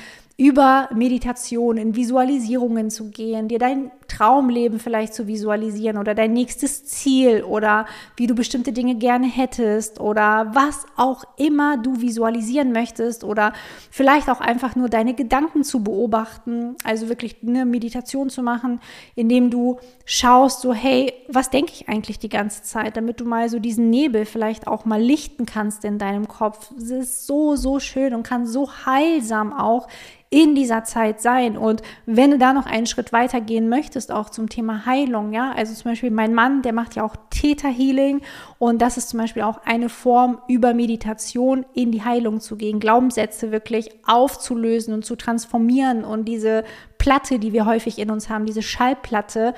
über 0.41 0.89
Meditation 0.95 1.77
in 1.77 1.95
Visualisierungen 1.95 2.89
zu 2.89 3.11
gehen, 3.11 3.49
dir 3.49 3.59
dein 3.59 3.91
Traumleben 4.11 4.81
vielleicht 4.81 5.15
zu 5.15 5.27
visualisieren 5.29 5.97
oder 5.97 6.15
dein 6.15 6.33
nächstes 6.33 6.85
Ziel 6.85 7.45
oder 7.45 7.87
wie 8.17 8.27
du 8.27 8.35
bestimmte 8.35 8.73
Dinge 8.73 8.97
gerne 8.97 9.27
hättest 9.27 10.01
oder 10.01 10.51
was 10.53 10.85
auch 10.97 11.25
immer 11.37 11.77
du 11.77 12.01
visualisieren 12.01 12.73
möchtest 12.73 13.23
oder 13.23 13.53
vielleicht 13.91 14.29
auch 14.29 14.41
einfach 14.41 14.75
nur 14.75 14.89
deine 14.89 15.15
Gedanken 15.15 15.63
zu 15.63 15.85
beobachten, 15.85 16.77
also 16.83 17.09
wirklich 17.09 17.37
eine 17.47 17.65
Meditation 17.65 18.31
zu 18.31 18.43
machen, 18.43 18.81
indem 19.15 19.51
du 19.51 19.79
schaust, 20.05 20.61
so 20.61 20.75
hey, 20.75 21.13
was 21.29 21.51
denke 21.51 21.73
ich 21.73 21.89
eigentlich 21.89 22.19
die 22.19 22.29
ganze 22.29 22.65
Zeit, 22.65 22.97
damit 22.97 23.21
du 23.21 23.25
mal 23.25 23.49
so 23.49 23.61
diesen 23.61 23.91
Nebel 23.91 24.25
vielleicht 24.25 24.67
auch 24.67 24.85
mal 24.85 25.01
lichten 25.01 25.47
kannst 25.47 25.85
in 25.85 25.99
deinem 25.99 26.27
Kopf. 26.27 26.73
Es 26.77 26.91
ist 26.91 27.27
so, 27.27 27.55
so 27.55 27.79
schön 27.79 28.13
und 28.15 28.25
kann 28.25 28.47
so 28.47 28.69
heilsam 28.85 29.53
auch 29.53 29.87
in 30.31 30.55
dieser 30.55 30.85
Zeit 30.85 31.21
sein. 31.21 31.59
Und 31.59 31.83
wenn 32.07 32.31
du 32.31 32.39
da 32.39 32.53
noch 32.53 32.67
einen 32.67 32.87
Schritt 32.87 33.13
weiter 33.13 33.41
gehen 33.41 33.69
möchtest, 33.69 34.00
auch 34.09 34.31
zum 34.31 34.49
Thema 34.49 34.87
Heilung, 34.87 35.33
ja, 35.33 35.53
also 35.53 35.75
zum 35.75 35.91
Beispiel 35.91 36.11
mein 36.11 36.33
Mann, 36.33 36.63
der 36.63 36.73
macht 36.73 36.95
ja 36.95 37.05
auch 37.05 37.17
Theta 37.29 37.69
Healing 37.69 38.23
und 38.59 38.81
das 38.81 38.97
ist 38.97 39.11
zum 39.11 39.21
Beispiel 39.21 39.43
auch 39.43 39.61
eine 39.65 39.89
Form, 39.91 40.41
über 40.49 40.73
Meditation 40.73 41.67
in 41.75 41.93
die 41.93 42.03
Heilung 42.03 42.41
zu 42.41 42.57
gehen, 42.57 42.81
Glaubenssätze 42.81 43.53
wirklich 43.53 43.91
aufzulösen 44.07 44.95
und 44.95 45.05
zu 45.05 45.17
transformieren 45.17 46.05
und 46.05 46.25
diese 46.25 46.65
Platte, 46.97 47.39
die 47.39 47.53
wir 47.53 47.67
häufig 47.67 47.99
in 47.99 48.11
uns 48.11 48.31
haben, 48.31 48.47
diese 48.47 48.63
Schallplatte, 48.63 49.55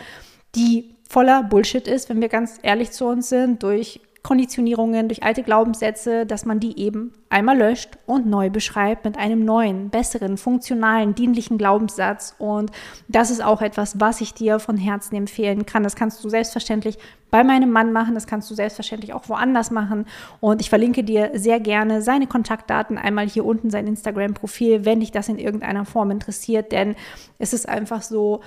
die 0.55 0.97
voller 1.09 1.43
Bullshit 1.43 1.87
ist, 1.87 2.09
wenn 2.09 2.21
wir 2.21 2.29
ganz 2.29 2.59
ehrlich 2.63 2.91
zu 2.91 3.05
uns 3.05 3.29
sind, 3.29 3.63
durch 3.63 4.01
Konditionierungen, 4.23 5.09
durch 5.09 5.25
alte 5.25 5.43
Glaubenssätze, 5.43 6.27
dass 6.27 6.45
man 6.45 6.61
die 6.61 6.79
eben 6.79 7.13
einmal 7.29 7.59
löscht 7.59 7.99
und 8.07 8.27
neu 8.27 8.51
beschreibt 8.51 9.05
mit 9.05 9.19
einem 9.19 9.45
neuen, 9.45 9.91
besseren, 9.91 10.37
funktionalen, 10.37 11.17
dienlichen 11.17 11.59
Glaubenssatz. 11.59 12.37
Und 12.39 12.71
das 13.09 13.33
ist 13.33 13.43
auch 13.43 13.63
etwas, 13.63 13.99
was 13.99 14.21
ich 14.21 14.33
dir 14.33 14.61
von 14.61 14.77
Herzen 14.77 15.17
empfehlen 15.17 15.67
kann. 15.67 15.83
Das 15.83 15.97
kannst 15.97 16.23
du 16.23 16.29
selbstverständlich 16.29 16.99
bei 17.33 17.43
meinem 17.43 17.71
Mann 17.71 17.93
machen, 17.93 18.15
das 18.15 18.27
kannst 18.29 18.49
du 18.51 18.55
selbstverständlich 18.55 19.13
auch 19.13 19.29
woanders 19.29 19.73
machen. 19.73 20.07
Und 20.39 20.61
ich 20.61 20.69
verlinke 20.69 21.03
dir 21.03 21.31
sehr 21.35 21.59
gerne 21.59 22.01
seine 22.01 22.29
Kontaktdaten 22.29 22.99
einmal 22.99 23.29
hier 23.29 23.45
unten, 23.45 23.71
sein 23.71 23.89
Instagram-Profil, 23.89 24.85
wenn 24.85 25.01
dich 25.01 25.11
das 25.11 25.29
in 25.29 25.39
irgendeiner 25.39 25.85
Form 25.85 26.13
interessiert, 26.13 26.71
denn 26.71 26.95
es 27.39 27.53
ist 27.53 27.69
einfach 27.69 28.03
so, 28.03 28.41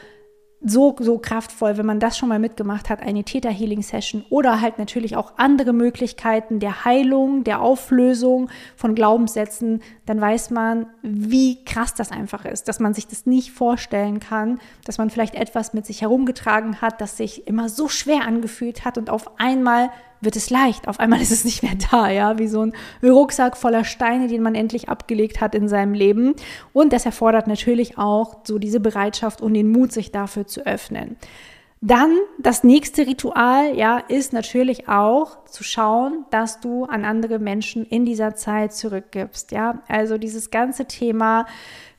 so, 0.67 0.95
so 0.99 1.19
kraftvoll, 1.19 1.77
wenn 1.77 1.85
man 1.85 1.99
das 1.99 2.17
schon 2.17 2.29
mal 2.29 2.39
mitgemacht 2.39 2.89
hat, 2.89 3.01
eine 3.01 3.23
Theta 3.23 3.49
Healing 3.49 3.83
Session 3.83 4.25
oder 4.29 4.61
halt 4.61 4.79
natürlich 4.79 5.15
auch 5.15 5.33
andere 5.37 5.73
Möglichkeiten 5.73 6.59
der 6.59 6.85
Heilung, 6.85 7.43
der 7.43 7.61
Auflösung 7.61 8.49
von 8.75 8.95
Glaubenssätzen, 8.95 9.83
dann 10.07 10.19
weiß 10.19 10.49
man, 10.49 10.87
wie 11.03 11.63
krass 11.65 11.93
das 11.93 12.11
einfach 12.11 12.45
ist, 12.45 12.67
dass 12.67 12.79
man 12.79 12.95
sich 12.95 13.07
das 13.07 13.27
nicht 13.27 13.51
vorstellen 13.51 14.19
kann, 14.19 14.59
dass 14.85 14.97
man 14.97 15.11
vielleicht 15.11 15.35
etwas 15.35 15.73
mit 15.73 15.85
sich 15.85 16.01
herumgetragen 16.01 16.81
hat, 16.81 16.99
das 16.99 17.15
sich 17.15 17.47
immer 17.47 17.69
so 17.69 17.87
schwer 17.87 18.25
angefühlt 18.25 18.85
hat 18.85 18.97
und 18.97 19.11
auf 19.11 19.39
einmal 19.39 19.91
wird 20.21 20.35
es 20.35 20.49
leicht. 20.49 20.87
Auf 20.87 20.99
einmal 20.99 21.21
ist 21.21 21.31
es 21.31 21.45
nicht 21.45 21.63
mehr 21.63 21.75
da, 21.91 22.09
ja, 22.09 22.37
wie 22.37 22.47
so 22.47 22.61
ein 22.65 22.73
Rucksack 23.03 23.57
voller 23.57 23.83
Steine, 23.83 24.27
den 24.27 24.41
man 24.41 24.55
endlich 24.55 24.89
abgelegt 24.89 25.41
hat 25.41 25.55
in 25.55 25.67
seinem 25.67 25.93
Leben. 25.93 26.35
Und 26.73 26.93
das 26.93 27.05
erfordert 27.05 27.47
natürlich 27.47 27.97
auch 27.97 28.37
so 28.43 28.59
diese 28.59 28.79
Bereitschaft 28.79 29.41
und 29.41 29.53
den 29.53 29.71
Mut, 29.71 29.91
sich 29.91 30.11
dafür 30.11 30.47
zu 30.47 30.65
öffnen. 30.65 31.17
Dann 31.81 32.17
das 32.39 32.63
nächste 32.63 33.05
Ritual, 33.05 33.77
ja, 33.77 33.99
ist 33.99 34.33
natürlich 34.33 34.89
auch 34.89 35.45
zu 35.45 35.63
schauen, 35.63 36.25
dass 36.31 36.59
du 36.59 36.85
an 36.85 37.05
andere 37.05 37.37
Menschen 37.37 37.85
in 37.85 38.05
dieser 38.05 38.33
Zeit 38.33 38.73
zurückgibst, 38.73 39.51
ja. 39.51 39.83
Also 39.87 40.17
dieses 40.17 40.49
ganze 40.49 40.85
Thema 40.85 41.45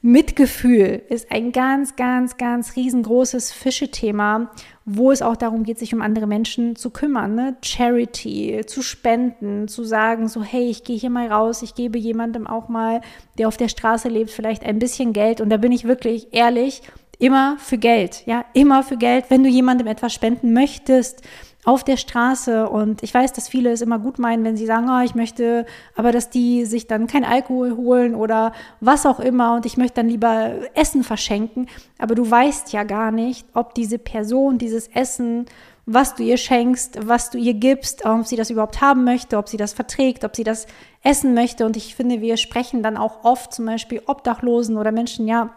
Mitgefühl 0.02 1.02
ist 1.08 1.30
ein 1.30 1.52
ganz, 1.52 1.94
ganz, 1.94 2.37
ganz 2.37 2.75
riesengroßes 2.75 3.52
Fischethema 3.52 4.50
wo 4.88 5.10
es 5.10 5.20
auch 5.20 5.34
darum 5.34 5.64
geht, 5.64 5.80
sich 5.80 5.92
um 5.92 6.00
andere 6.00 6.28
Menschen 6.28 6.76
zu 6.76 6.90
kümmern, 6.90 7.34
ne? 7.34 7.56
Charity, 7.60 8.62
zu 8.66 8.82
spenden, 8.82 9.66
zu 9.66 9.82
sagen, 9.82 10.28
so, 10.28 10.44
hey, 10.44 10.70
ich 10.70 10.84
gehe 10.84 10.96
hier 10.96 11.10
mal 11.10 11.26
raus, 11.26 11.62
ich 11.62 11.74
gebe 11.74 11.98
jemandem 11.98 12.46
auch 12.46 12.68
mal, 12.68 13.00
der 13.36 13.48
auf 13.48 13.56
der 13.56 13.68
Straße 13.68 14.08
lebt, 14.08 14.30
vielleicht 14.30 14.64
ein 14.64 14.78
bisschen 14.78 15.12
Geld. 15.12 15.40
Und 15.40 15.50
da 15.50 15.56
bin 15.56 15.72
ich 15.72 15.88
wirklich 15.88 16.28
ehrlich, 16.30 16.82
immer 17.18 17.56
für 17.58 17.78
Geld, 17.78 18.22
ja, 18.26 18.44
immer 18.52 18.84
für 18.84 18.96
Geld, 18.96 19.24
wenn 19.28 19.42
du 19.42 19.48
jemandem 19.48 19.88
etwas 19.88 20.14
spenden 20.14 20.52
möchtest, 20.52 21.22
auf 21.66 21.85
der 21.85 21.99
Straße. 21.99 22.68
Und 22.68 23.02
ich 23.02 23.12
weiß, 23.12 23.32
dass 23.35 23.49
viele 23.49 23.70
es 23.70 23.82
immer 23.82 23.99
gut 23.99 24.18
meinen, 24.18 24.44
wenn 24.44 24.56
sie 24.56 24.66
sagen, 24.66 24.88
oh, 24.88 25.04
ich 25.04 25.14
möchte, 25.14 25.66
aber 25.96 26.12
dass 26.12 26.30
die 26.30 26.64
sich 26.64 26.87
dann 26.87 27.08
kein 27.08 27.25
Alkohol 27.25 27.76
holen 27.76 28.14
oder 28.14 28.52
was 28.80 29.04
auch 29.04 29.20
immer 29.20 29.54
und 29.56 29.66
ich 29.66 29.76
möchte 29.76 29.96
dann 29.96 30.08
lieber 30.08 30.52
Essen 30.75 31.02
verschenken. 31.02 31.68
Aber 31.99 32.14
du 32.14 32.30
weißt 32.30 32.73
ja 32.73 32.85
gar 32.85 33.11
nicht, 33.11 33.46
ob 33.52 33.75
diese 33.75 33.99
Person 33.99 34.56
dieses 34.56 34.88
Essen 34.88 35.46
was 35.88 36.16
du 36.16 36.25
ihr 36.25 36.37
schenkst, 36.37 37.06
was 37.06 37.30
du 37.30 37.38
ihr 37.38 37.54
gibst, 37.54 38.04
ob 38.04 38.26
sie 38.26 38.35
das 38.35 38.50
überhaupt 38.50 38.80
haben 38.80 39.04
möchte, 39.04 39.38
ob 39.38 39.49
sie 39.49 39.56
das 39.56 39.73
verträgt, 39.73 40.25
ob 40.25 40.35
sie 40.35 40.42
das 40.42 40.66
essen 41.04 41.32
möchte. 41.32 41.64
Und 41.64 41.76
ich 41.76 41.94
finde, 41.94 42.20
wir 42.20 42.37
sprechen 42.37 42.82
dann 42.82 42.96
auch 42.96 43.23
oft 43.23 43.54
zum 43.54 43.66
Beispiel 43.66 44.02
Obdachlosen 44.04 44.78
oder 44.78 44.90
Menschen, 44.90 45.28
ja, 45.28 45.50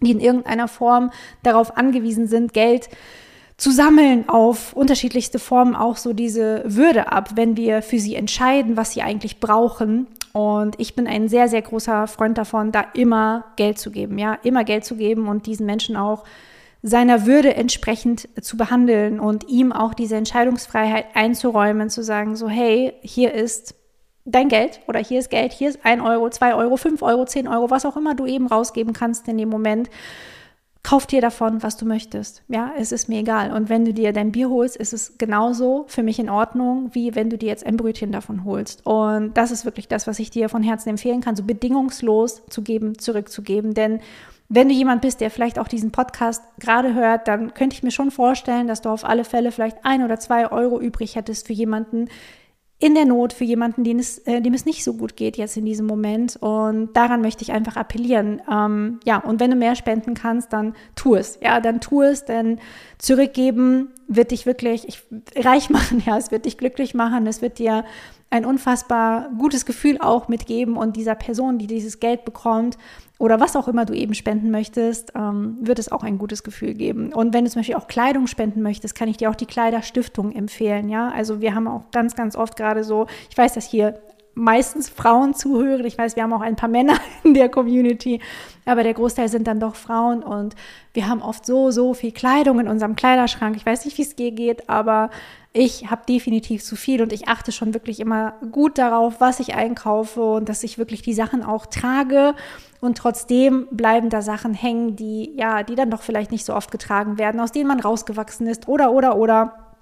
die 0.00 0.10
in 0.10 0.18
irgendeiner 0.18 0.66
Form 0.66 1.12
darauf 1.44 1.76
angewiesen 1.76 2.26
sind, 2.26 2.52
Geld 2.52 2.88
zu 3.56 3.70
sammeln 3.70 4.28
auf 4.28 4.72
unterschiedlichste 4.72 5.38
Formen 5.38 5.76
auch 5.76 5.96
so 5.96 6.12
diese 6.12 6.62
Würde 6.66 7.12
ab, 7.12 7.30
wenn 7.36 7.56
wir 7.56 7.82
für 7.82 7.98
sie 7.98 8.16
entscheiden, 8.16 8.76
was 8.76 8.92
sie 8.92 9.02
eigentlich 9.02 9.38
brauchen. 9.38 10.08
Und 10.32 10.74
ich 10.80 10.96
bin 10.96 11.06
ein 11.06 11.28
sehr, 11.28 11.48
sehr 11.48 11.62
großer 11.62 12.08
Freund 12.08 12.36
davon, 12.36 12.72
da 12.72 12.84
immer 12.94 13.44
Geld 13.56 13.78
zu 13.78 13.92
geben, 13.92 14.18
ja, 14.18 14.34
immer 14.42 14.64
Geld 14.64 14.84
zu 14.84 14.96
geben 14.96 15.28
und 15.28 15.46
diesen 15.46 15.66
Menschen 15.66 15.96
auch 15.96 16.24
seiner 16.82 17.24
Würde 17.24 17.54
entsprechend 17.54 18.28
zu 18.40 18.56
behandeln 18.56 19.20
und 19.20 19.48
ihm 19.48 19.72
auch 19.72 19.94
diese 19.94 20.16
Entscheidungsfreiheit 20.16 21.06
einzuräumen, 21.14 21.88
zu 21.88 22.02
sagen, 22.02 22.36
so, 22.36 22.48
hey, 22.48 22.92
hier 23.00 23.32
ist 23.32 23.74
dein 24.24 24.48
Geld 24.48 24.80
oder 24.88 24.98
hier 24.98 25.20
ist 25.20 25.30
Geld, 25.30 25.52
hier 25.52 25.68
ist 25.68 25.78
ein 25.84 26.00
Euro, 26.00 26.28
zwei 26.30 26.54
Euro, 26.54 26.76
fünf 26.76 27.02
Euro, 27.02 27.24
zehn 27.24 27.46
Euro, 27.46 27.70
was 27.70 27.86
auch 27.86 27.96
immer 27.96 28.14
du 28.14 28.26
eben 28.26 28.48
rausgeben 28.48 28.92
kannst 28.92 29.28
in 29.28 29.38
dem 29.38 29.48
Moment 29.48 29.88
kauf 30.84 31.06
dir 31.06 31.22
davon, 31.22 31.62
was 31.62 31.76
du 31.76 31.86
möchtest. 31.86 32.42
Ja, 32.46 32.70
es 32.78 32.92
ist 32.92 33.08
mir 33.08 33.20
egal. 33.20 33.52
Und 33.52 33.68
wenn 33.68 33.84
du 33.84 33.92
dir 33.92 34.12
dein 34.12 34.30
Bier 34.30 34.50
holst, 34.50 34.76
ist 34.76 34.92
es 34.92 35.18
genauso 35.18 35.86
für 35.88 36.02
mich 36.02 36.18
in 36.18 36.28
Ordnung, 36.28 36.90
wie 36.92 37.14
wenn 37.14 37.30
du 37.30 37.38
dir 37.38 37.48
jetzt 37.48 37.66
ein 37.66 37.78
Brötchen 37.78 38.12
davon 38.12 38.44
holst. 38.44 38.86
Und 38.86 39.36
das 39.36 39.50
ist 39.50 39.64
wirklich 39.64 39.88
das, 39.88 40.06
was 40.06 40.18
ich 40.18 40.30
dir 40.30 40.48
von 40.48 40.62
Herzen 40.62 40.90
empfehlen 40.90 41.22
kann, 41.22 41.36
so 41.36 41.42
bedingungslos 41.42 42.42
zu 42.50 42.62
geben, 42.62 42.98
zurückzugeben. 42.98 43.72
Denn 43.72 44.00
wenn 44.50 44.68
du 44.68 44.74
jemand 44.74 45.00
bist, 45.00 45.22
der 45.22 45.30
vielleicht 45.30 45.58
auch 45.58 45.68
diesen 45.68 45.90
Podcast 45.90 46.42
gerade 46.60 46.92
hört, 46.92 47.28
dann 47.28 47.54
könnte 47.54 47.74
ich 47.74 47.82
mir 47.82 47.90
schon 47.90 48.10
vorstellen, 48.10 48.68
dass 48.68 48.82
du 48.82 48.90
auf 48.90 49.06
alle 49.06 49.24
Fälle 49.24 49.52
vielleicht 49.52 49.78
ein 49.84 50.04
oder 50.04 50.20
zwei 50.20 50.52
Euro 50.52 50.78
übrig 50.78 51.16
hättest 51.16 51.46
für 51.46 51.54
jemanden, 51.54 52.08
in 52.80 52.94
der 52.94 53.04
Not 53.04 53.32
für 53.32 53.44
jemanden, 53.44 53.84
dem 53.84 53.98
es, 53.98 54.18
äh, 54.18 54.40
dem 54.40 54.52
es 54.52 54.66
nicht 54.66 54.82
so 54.84 54.94
gut 54.94 55.16
geht 55.16 55.36
jetzt 55.36 55.56
in 55.56 55.64
diesem 55.64 55.86
Moment. 55.86 56.36
Und 56.36 56.92
daran 56.94 57.20
möchte 57.20 57.42
ich 57.42 57.52
einfach 57.52 57.76
appellieren. 57.76 58.42
Ähm, 58.50 59.00
ja, 59.04 59.18
und 59.18 59.40
wenn 59.40 59.50
du 59.50 59.56
mehr 59.56 59.76
spenden 59.76 60.14
kannst, 60.14 60.52
dann 60.52 60.74
tu 60.96 61.14
es. 61.14 61.38
Ja, 61.40 61.60
dann 61.60 61.80
tu 61.80 62.02
es, 62.02 62.24
denn 62.24 62.58
zurückgeben 62.98 63.90
wird 64.08 64.32
dich 64.32 64.44
wirklich 64.44 64.88
ich, 64.88 65.02
reich 65.36 65.70
machen. 65.70 66.02
Ja, 66.06 66.18
es 66.18 66.30
wird 66.30 66.44
dich 66.44 66.58
glücklich 66.58 66.94
machen. 66.94 67.26
Es 67.26 67.40
wird 67.40 67.58
dir 67.58 67.84
ein 68.30 68.44
unfassbar 68.44 69.30
gutes 69.38 69.64
Gefühl 69.64 69.98
auch 70.00 70.26
mitgeben 70.26 70.76
und 70.76 70.96
dieser 70.96 71.14
Person, 71.14 71.58
die 71.58 71.68
dieses 71.68 72.00
Geld 72.00 72.24
bekommt 72.24 72.76
oder 73.24 73.40
was 73.40 73.56
auch 73.56 73.68
immer 73.68 73.86
du 73.86 73.94
eben 73.94 74.12
spenden 74.12 74.50
möchtest, 74.50 75.12
ähm, 75.14 75.56
wird 75.62 75.78
es 75.78 75.90
auch 75.90 76.02
ein 76.02 76.18
gutes 76.18 76.42
Gefühl 76.42 76.74
geben. 76.74 77.10
Und 77.10 77.32
wenn 77.32 77.46
du 77.46 77.50
zum 77.50 77.60
Beispiel 77.60 77.76
auch 77.76 77.86
Kleidung 77.86 78.26
spenden 78.26 78.60
möchtest, 78.60 78.94
kann 78.94 79.08
ich 79.08 79.16
dir 79.16 79.30
auch 79.30 79.34
die 79.34 79.46
Kleiderstiftung 79.46 80.30
empfehlen. 80.30 80.90
Ja, 80.90 81.08
also 81.08 81.40
wir 81.40 81.54
haben 81.54 81.66
auch 81.66 81.90
ganz, 81.90 82.16
ganz 82.16 82.36
oft 82.36 82.54
gerade 82.54 82.84
so, 82.84 83.06
ich 83.30 83.38
weiß, 83.38 83.54
dass 83.54 83.64
hier 83.64 83.98
meistens 84.34 84.90
Frauen 84.90 85.32
zuhören. 85.32 85.86
Ich 85.86 85.96
weiß, 85.96 86.16
wir 86.16 86.22
haben 86.22 86.34
auch 86.34 86.42
ein 86.42 86.56
paar 86.56 86.68
Männer 86.68 86.98
in 87.24 87.32
der 87.32 87.48
Community, 87.48 88.20
aber 88.66 88.82
der 88.82 88.92
Großteil 88.92 89.30
sind 89.30 89.46
dann 89.46 89.58
doch 89.58 89.74
Frauen 89.74 90.22
und 90.22 90.54
wir 90.92 91.08
haben 91.08 91.22
oft 91.22 91.46
so, 91.46 91.70
so 91.70 91.94
viel 91.94 92.12
Kleidung 92.12 92.60
in 92.60 92.68
unserem 92.68 92.94
Kleiderschrank. 92.94 93.56
Ich 93.56 93.64
weiß 93.64 93.86
nicht, 93.86 93.96
wie 93.96 94.02
es 94.02 94.16
geht, 94.16 94.68
aber 94.68 95.08
ich 95.56 95.88
habe 95.88 96.02
definitiv 96.06 96.64
zu 96.64 96.74
viel 96.74 97.00
und 97.00 97.12
ich 97.12 97.28
achte 97.28 97.52
schon 97.52 97.74
wirklich 97.74 98.00
immer 98.00 98.34
gut 98.50 98.76
darauf, 98.76 99.20
was 99.20 99.38
ich 99.38 99.54
einkaufe 99.54 100.20
und 100.20 100.48
dass 100.48 100.64
ich 100.64 100.78
wirklich 100.78 101.00
die 101.02 101.14
Sachen 101.14 101.44
auch 101.44 101.66
trage. 101.66 102.34
Und 102.80 102.98
trotzdem 102.98 103.68
bleiben 103.70 104.10
da 104.10 104.20
Sachen 104.20 104.52
hängen, 104.52 104.96
die 104.96 105.32
ja, 105.36 105.62
die 105.62 105.76
dann 105.76 105.90
doch 105.90 106.02
vielleicht 106.02 106.32
nicht 106.32 106.44
so 106.44 106.54
oft 106.54 106.72
getragen 106.72 107.18
werden, 107.18 107.40
aus 107.40 107.52
denen 107.52 107.68
man 107.68 107.78
rausgewachsen 107.78 108.48
ist 108.48 108.66
oder 108.66 108.90
oder 108.90 109.16
oder. 109.16 109.74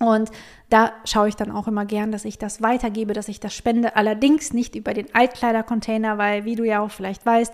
Und 0.00 0.30
da 0.68 0.92
schaue 1.04 1.28
ich 1.28 1.36
dann 1.36 1.52
auch 1.52 1.68
immer 1.68 1.84
gern, 1.84 2.10
dass 2.10 2.24
ich 2.24 2.36
das 2.36 2.60
weitergebe, 2.60 3.12
dass 3.12 3.28
ich 3.28 3.38
das 3.38 3.54
spende. 3.54 3.94
Allerdings 3.94 4.52
nicht 4.52 4.74
über 4.74 4.94
den 4.94 5.14
Altkleidercontainer, 5.14 6.18
weil, 6.18 6.44
wie 6.44 6.56
du 6.56 6.64
ja 6.64 6.80
auch 6.80 6.90
vielleicht 6.90 7.24
weißt, 7.24 7.52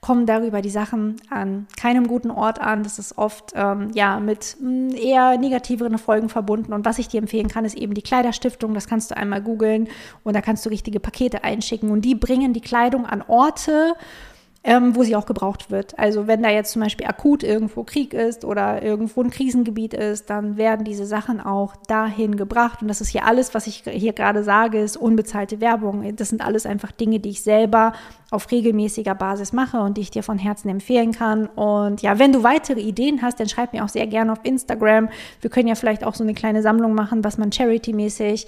kommen 0.00 0.24
darüber 0.24 0.62
die 0.62 0.70
Sachen 0.70 1.16
an 1.28 1.66
keinem 1.78 2.06
guten 2.06 2.30
Ort 2.30 2.58
an. 2.58 2.82
Das 2.82 2.98
ist 2.98 3.18
oft 3.18 3.52
ähm, 3.54 3.90
ja 3.94 4.18
mit 4.18 4.56
hm, 4.58 4.90
eher 4.90 5.36
negativeren 5.36 5.98
Folgen 5.98 6.30
verbunden. 6.30 6.72
Und 6.72 6.86
was 6.86 6.98
ich 6.98 7.08
dir 7.08 7.18
empfehlen 7.18 7.48
kann, 7.48 7.66
ist 7.66 7.76
eben 7.76 7.92
die 7.92 8.02
Kleiderstiftung. 8.02 8.72
Das 8.72 8.88
kannst 8.88 9.10
du 9.10 9.16
einmal 9.16 9.42
googeln 9.42 9.88
und 10.24 10.34
da 10.34 10.40
kannst 10.40 10.64
du 10.64 10.70
richtige 10.70 11.00
Pakete 11.00 11.44
einschicken. 11.44 11.90
Und 11.90 12.02
die 12.02 12.14
bringen 12.14 12.54
die 12.54 12.62
Kleidung 12.62 13.04
an 13.04 13.22
Orte, 13.26 13.94
ähm, 14.62 14.94
wo 14.94 15.02
sie 15.04 15.16
auch 15.16 15.24
gebraucht 15.24 15.70
wird. 15.70 15.98
Also 15.98 16.26
wenn 16.26 16.42
da 16.42 16.50
jetzt 16.50 16.72
zum 16.72 16.82
Beispiel 16.82 17.06
akut 17.06 17.42
irgendwo 17.42 17.82
Krieg 17.82 18.12
ist 18.12 18.44
oder 18.44 18.82
irgendwo 18.82 19.22
ein 19.22 19.30
Krisengebiet 19.30 19.94
ist, 19.94 20.28
dann 20.28 20.58
werden 20.58 20.84
diese 20.84 21.06
Sachen 21.06 21.40
auch 21.40 21.76
dahin 21.88 22.36
gebracht. 22.36 22.82
Und 22.82 22.88
das 22.88 23.00
ist 23.00 23.08
hier 23.08 23.24
alles, 23.24 23.54
was 23.54 23.66
ich 23.66 23.84
hier 23.86 24.12
gerade 24.12 24.44
sage, 24.44 24.78
ist 24.78 24.98
unbezahlte 24.98 25.62
Werbung. 25.62 26.14
Das 26.16 26.28
sind 26.28 26.44
alles 26.44 26.66
einfach 26.66 26.92
Dinge, 26.92 27.20
die 27.20 27.30
ich 27.30 27.42
selber 27.42 27.94
auf 28.30 28.50
regelmäßiger 28.50 29.14
Basis 29.14 29.54
mache 29.54 29.80
und 29.80 29.96
die 29.96 30.02
ich 30.02 30.10
dir 30.10 30.22
von 30.22 30.38
Herzen 30.38 30.68
empfehlen 30.68 31.12
kann. 31.12 31.46
Und 31.46 32.02
ja, 32.02 32.18
wenn 32.18 32.32
du 32.32 32.42
weitere 32.42 32.80
Ideen 32.80 33.22
hast, 33.22 33.40
dann 33.40 33.48
schreib 33.48 33.72
mir 33.72 33.82
auch 33.82 33.88
sehr 33.88 34.06
gerne 34.06 34.30
auf 34.30 34.40
Instagram. 34.42 35.08
Wir 35.40 35.48
können 35.48 35.68
ja 35.68 35.74
vielleicht 35.74 36.04
auch 36.04 36.14
so 36.14 36.22
eine 36.22 36.34
kleine 36.34 36.60
Sammlung 36.60 36.94
machen, 36.94 37.24
was 37.24 37.38
man 37.38 37.50
charity-mäßig 37.50 38.46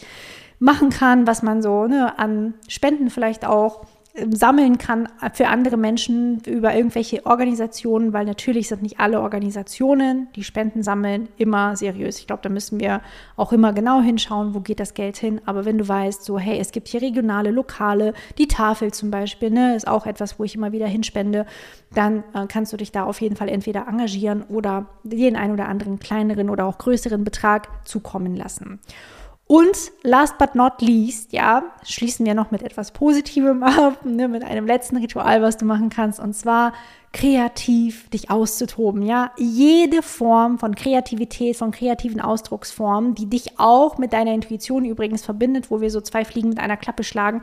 machen 0.58 0.90
kann, 0.90 1.26
was 1.26 1.42
man 1.42 1.62
so 1.62 1.86
ne, 1.86 2.18
an 2.18 2.52
Spenden 2.68 3.08
vielleicht 3.08 3.46
auch 3.46 3.86
sammeln 4.30 4.76
kann 4.76 5.08
für 5.32 5.48
andere 5.48 5.78
Menschen 5.78 6.40
über 6.46 6.74
irgendwelche 6.74 7.24
Organisationen, 7.24 8.12
weil 8.12 8.26
natürlich 8.26 8.68
sind 8.68 8.82
nicht 8.82 9.00
alle 9.00 9.22
Organisationen, 9.22 10.28
die 10.36 10.44
Spenden 10.44 10.82
sammeln, 10.82 11.28
immer 11.38 11.76
seriös. 11.76 12.18
Ich 12.18 12.26
glaube, 12.26 12.42
da 12.42 12.50
müssen 12.50 12.78
wir 12.78 13.00
auch 13.36 13.54
immer 13.54 13.72
genau 13.72 14.02
hinschauen, 14.02 14.54
wo 14.54 14.60
geht 14.60 14.80
das 14.80 14.92
Geld 14.92 15.16
hin. 15.16 15.40
Aber 15.46 15.64
wenn 15.64 15.78
du 15.78 15.88
weißt, 15.88 16.24
so, 16.24 16.38
hey, 16.38 16.58
es 16.58 16.72
gibt 16.72 16.88
hier 16.88 17.00
regionale, 17.00 17.50
lokale, 17.50 18.12
die 18.36 18.48
Tafel 18.48 18.92
zum 18.92 19.10
Beispiel, 19.10 19.50
ne, 19.50 19.74
ist 19.74 19.88
auch 19.88 20.04
etwas, 20.04 20.38
wo 20.38 20.44
ich 20.44 20.54
immer 20.54 20.72
wieder 20.72 20.86
hinspende, 20.86 21.46
dann 21.94 22.22
äh, 22.34 22.46
kannst 22.46 22.72
du 22.74 22.76
dich 22.76 22.92
da 22.92 23.04
auf 23.04 23.20
jeden 23.22 23.36
Fall 23.36 23.48
entweder 23.48 23.88
engagieren 23.88 24.42
oder 24.42 24.86
den 25.04 25.36
einen 25.36 25.54
oder 25.54 25.68
anderen 25.68 25.98
kleineren 25.98 26.50
oder 26.50 26.66
auch 26.66 26.76
größeren 26.76 27.24
Betrag 27.24 27.68
zukommen 27.86 28.36
lassen. 28.36 28.78
Und 29.52 29.92
last 30.02 30.38
but 30.38 30.54
not 30.54 30.80
least, 30.80 31.34
ja, 31.34 31.74
schließen 31.84 32.24
wir 32.24 32.32
noch 32.32 32.50
mit 32.52 32.62
etwas 32.62 32.90
Positivem 32.90 33.62
ab, 33.62 34.02
ne, 34.02 34.26
mit 34.26 34.42
einem 34.44 34.66
letzten 34.66 34.96
Ritual, 34.96 35.42
was 35.42 35.58
du 35.58 35.66
machen 35.66 35.90
kannst, 35.90 36.20
und 36.20 36.32
zwar 36.32 36.72
kreativ 37.12 38.08
dich 38.08 38.30
auszutoben, 38.30 39.02
ja. 39.02 39.30
Jede 39.36 40.00
Form 40.00 40.58
von 40.58 40.74
Kreativität, 40.74 41.58
von 41.58 41.70
kreativen 41.70 42.22
Ausdrucksformen, 42.22 43.14
die 43.14 43.26
dich 43.26 43.58
auch 43.58 43.98
mit 43.98 44.14
deiner 44.14 44.32
Intuition 44.32 44.86
übrigens 44.86 45.22
verbindet, 45.22 45.70
wo 45.70 45.82
wir 45.82 45.90
so 45.90 46.00
zwei 46.00 46.24
Fliegen 46.24 46.48
mit 46.48 46.58
einer 46.58 46.78
Klappe 46.78 47.04
schlagen, 47.04 47.42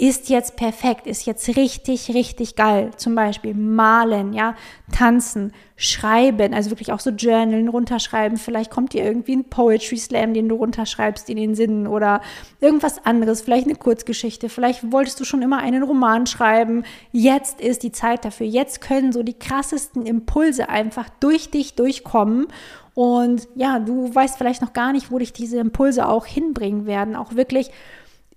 ist 0.00 0.28
jetzt 0.28 0.54
perfekt, 0.54 1.08
ist 1.08 1.26
jetzt 1.26 1.56
richtig, 1.56 2.14
richtig 2.14 2.54
geil. 2.54 2.92
Zum 2.96 3.16
Beispiel 3.16 3.52
malen, 3.54 4.32
ja, 4.32 4.54
tanzen, 4.92 5.52
schreiben, 5.74 6.54
also 6.54 6.70
wirklich 6.70 6.92
auch 6.92 7.00
so 7.00 7.10
journalen, 7.10 7.68
runterschreiben. 7.68 8.38
Vielleicht 8.38 8.70
kommt 8.70 8.92
dir 8.92 9.04
irgendwie 9.04 9.34
ein 9.34 9.44
Poetry 9.50 9.96
Slam, 9.96 10.34
den 10.34 10.48
du 10.48 10.54
runterschreibst 10.54 11.28
in 11.28 11.36
den 11.36 11.56
Sinn 11.56 11.88
oder 11.88 12.20
irgendwas 12.60 13.04
anderes, 13.04 13.40
vielleicht 13.40 13.66
eine 13.66 13.74
Kurzgeschichte. 13.74 14.48
Vielleicht 14.48 14.92
wolltest 14.92 15.18
du 15.18 15.24
schon 15.24 15.42
immer 15.42 15.58
einen 15.58 15.82
Roman 15.82 16.26
schreiben. 16.26 16.84
Jetzt 17.10 17.60
ist 17.60 17.82
die 17.82 17.92
Zeit 17.92 18.24
dafür. 18.24 18.46
Jetzt 18.46 18.80
können 18.80 19.12
so 19.12 19.24
die 19.24 19.38
krassesten 19.38 20.06
Impulse 20.06 20.68
einfach 20.68 21.08
durch 21.18 21.50
dich 21.50 21.74
durchkommen. 21.74 22.46
Und 22.94 23.48
ja, 23.56 23.80
du 23.80 24.14
weißt 24.14 24.38
vielleicht 24.38 24.62
noch 24.62 24.72
gar 24.72 24.92
nicht, 24.92 25.10
wo 25.10 25.18
dich 25.18 25.32
diese 25.32 25.58
Impulse 25.58 26.08
auch 26.08 26.26
hinbringen 26.26 26.86
werden. 26.86 27.16
Auch 27.16 27.34
wirklich 27.34 27.72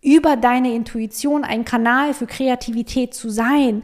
über 0.02 0.36
deine 0.36 0.74
Intuition 0.74 1.44
ein 1.44 1.66
Kanal 1.66 2.14
für 2.14 2.28
Kreativität 2.28 3.14
zu 3.14 3.30
sein, 3.30 3.84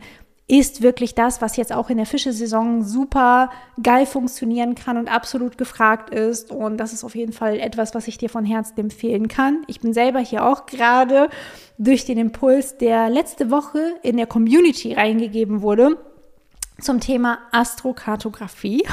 ist 0.49 0.81
wirklich 0.81 1.13
das, 1.13 1.41
was 1.41 1.57
jetzt 1.57 1.73
auch 1.73 1.89
in 1.89 1.97
der 1.97 2.05
Fischesaison 2.05 2.81
super 2.81 3.49
geil 3.83 4.05
funktionieren 4.05 4.75
kann 4.75 4.97
und 4.97 5.09
absolut 5.09 5.57
gefragt 5.57 6.09
ist. 6.09 6.51
Und 6.51 6.77
das 6.77 6.93
ist 6.93 7.03
auf 7.03 7.15
jeden 7.15 7.33
Fall 7.33 7.59
etwas, 7.59 7.93
was 7.93 8.07
ich 8.07 8.17
dir 8.17 8.29
von 8.29 8.45
Herzen 8.45 8.79
empfehlen 8.79 9.27
kann. 9.27 9.63
Ich 9.67 9.81
bin 9.81 9.93
selber 9.93 10.19
hier 10.19 10.45
auch 10.45 10.65
gerade 10.65 11.29
durch 11.77 12.05
den 12.05 12.17
Impuls, 12.17 12.77
der 12.77 13.09
letzte 13.09 13.51
Woche 13.51 13.95
in 14.03 14.15
der 14.15 14.25
Community 14.25 14.93
reingegeben 14.93 15.61
wurde, 15.61 15.97
zum 16.79 17.01
Thema 17.01 17.39
Astrokartografie 17.51 18.85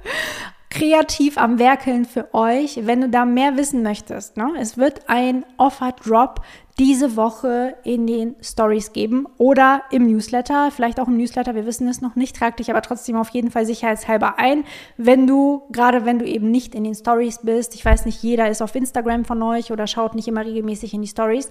kreativ 0.70 1.38
am 1.38 1.58
Werkeln 1.58 2.04
für 2.04 2.34
euch, 2.34 2.80
wenn 2.86 3.00
du 3.00 3.08
da 3.08 3.24
mehr 3.24 3.56
wissen 3.56 3.82
möchtest. 3.82 4.36
Ne? 4.36 4.52
Es 4.58 4.76
wird 4.76 5.08
ein 5.08 5.44
Offer-Drop 5.56 6.42
diese 6.78 7.16
Woche 7.16 7.74
in 7.82 8.06
den 8.06 8.36
Stories 8.40 8.92
geben 8.92 9.26
oder 9.36 9.82
im 9.90 10.06
Newsletter, 10.06 10.70
vielleicht 10.70 11.00
auch 11.00 11.08
im 11.08 11.16
Newsletter, 11.16 11.56
wir 11.56 11.66
wissen 11.66 11.88
es 11.88 12.00
noch 12.00 12.14
nicht, 12.14 12.36
trag 12.36 12.56
dich 12.56 12.70
aber 12.70 12.82
trotzdem 12.82 13.16
auf 13.16 13.30
jeden 13.30 13.50
Fall 13.50 13.66
sicherheitshalber 13.66 14.38
ein, 14.38 14.64
wenn 14.96 15.26
du, 15.26 15.62
gerade 15.70 16.04
wenn 16.04 16.20
du 16.20 16.24
eben 16.24 16.50
nicht 16.50 16.76
in 16.76 16.84
den 16.84 16.94
Stories 16.94 17.40
bist, 17.42 17.74
ich 17.74 17.84
weiß 17.84 18.06
nicht, 18.06 18.22
jeder 18.22 18.48
ist 18.48 18.62
auf 18.62 18.74
Instagram 18.76 19.24
von 19.24 19.42
euch 19.42 19.72
oder 19.72 19.88
schaut 19.88 20.14
nicht 20.14 20.28
immer 20.28 20.44
regelmäßig 20.44 20.94
in 20.94 21.02
die 21.02 21.08
Stories. 21.08 21.48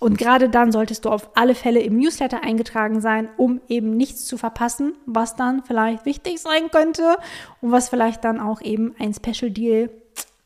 Und 0.00 0.18
gerade 0.18 0.48
dann 0.48 0.72
solltest 0.72 1.04
du 1.04 1.10
auf 1.10 1.30
alle 1.34 1.54
Fälle 1.54 1.80
im 1.80 1.96
Newsletter 1.98 2.42
eingetragen 2.42 3.00
sein, 3.00 3.28
um 3.36 3.60
eben 3.68 3.96
nichts 3.96 4.24
zu 4.24 4.36
verpassen, 4.36 4.94
was 5.06 5.36
dann 5.36 5.62
vielleicht 5.64 6.06
wichtig 6.06 6.40
sein 6.40 6.70
könnte 6.72 7.16
und 7.60 7.70
was 7.70 7.88
vielleicht 7.88 8.24
dann 8.24 8.40
auch 8.40 8.62
eben 8.62 8.94
ein 8.98 9.14
Special 9.14 9.50
Deal 9.50 9.90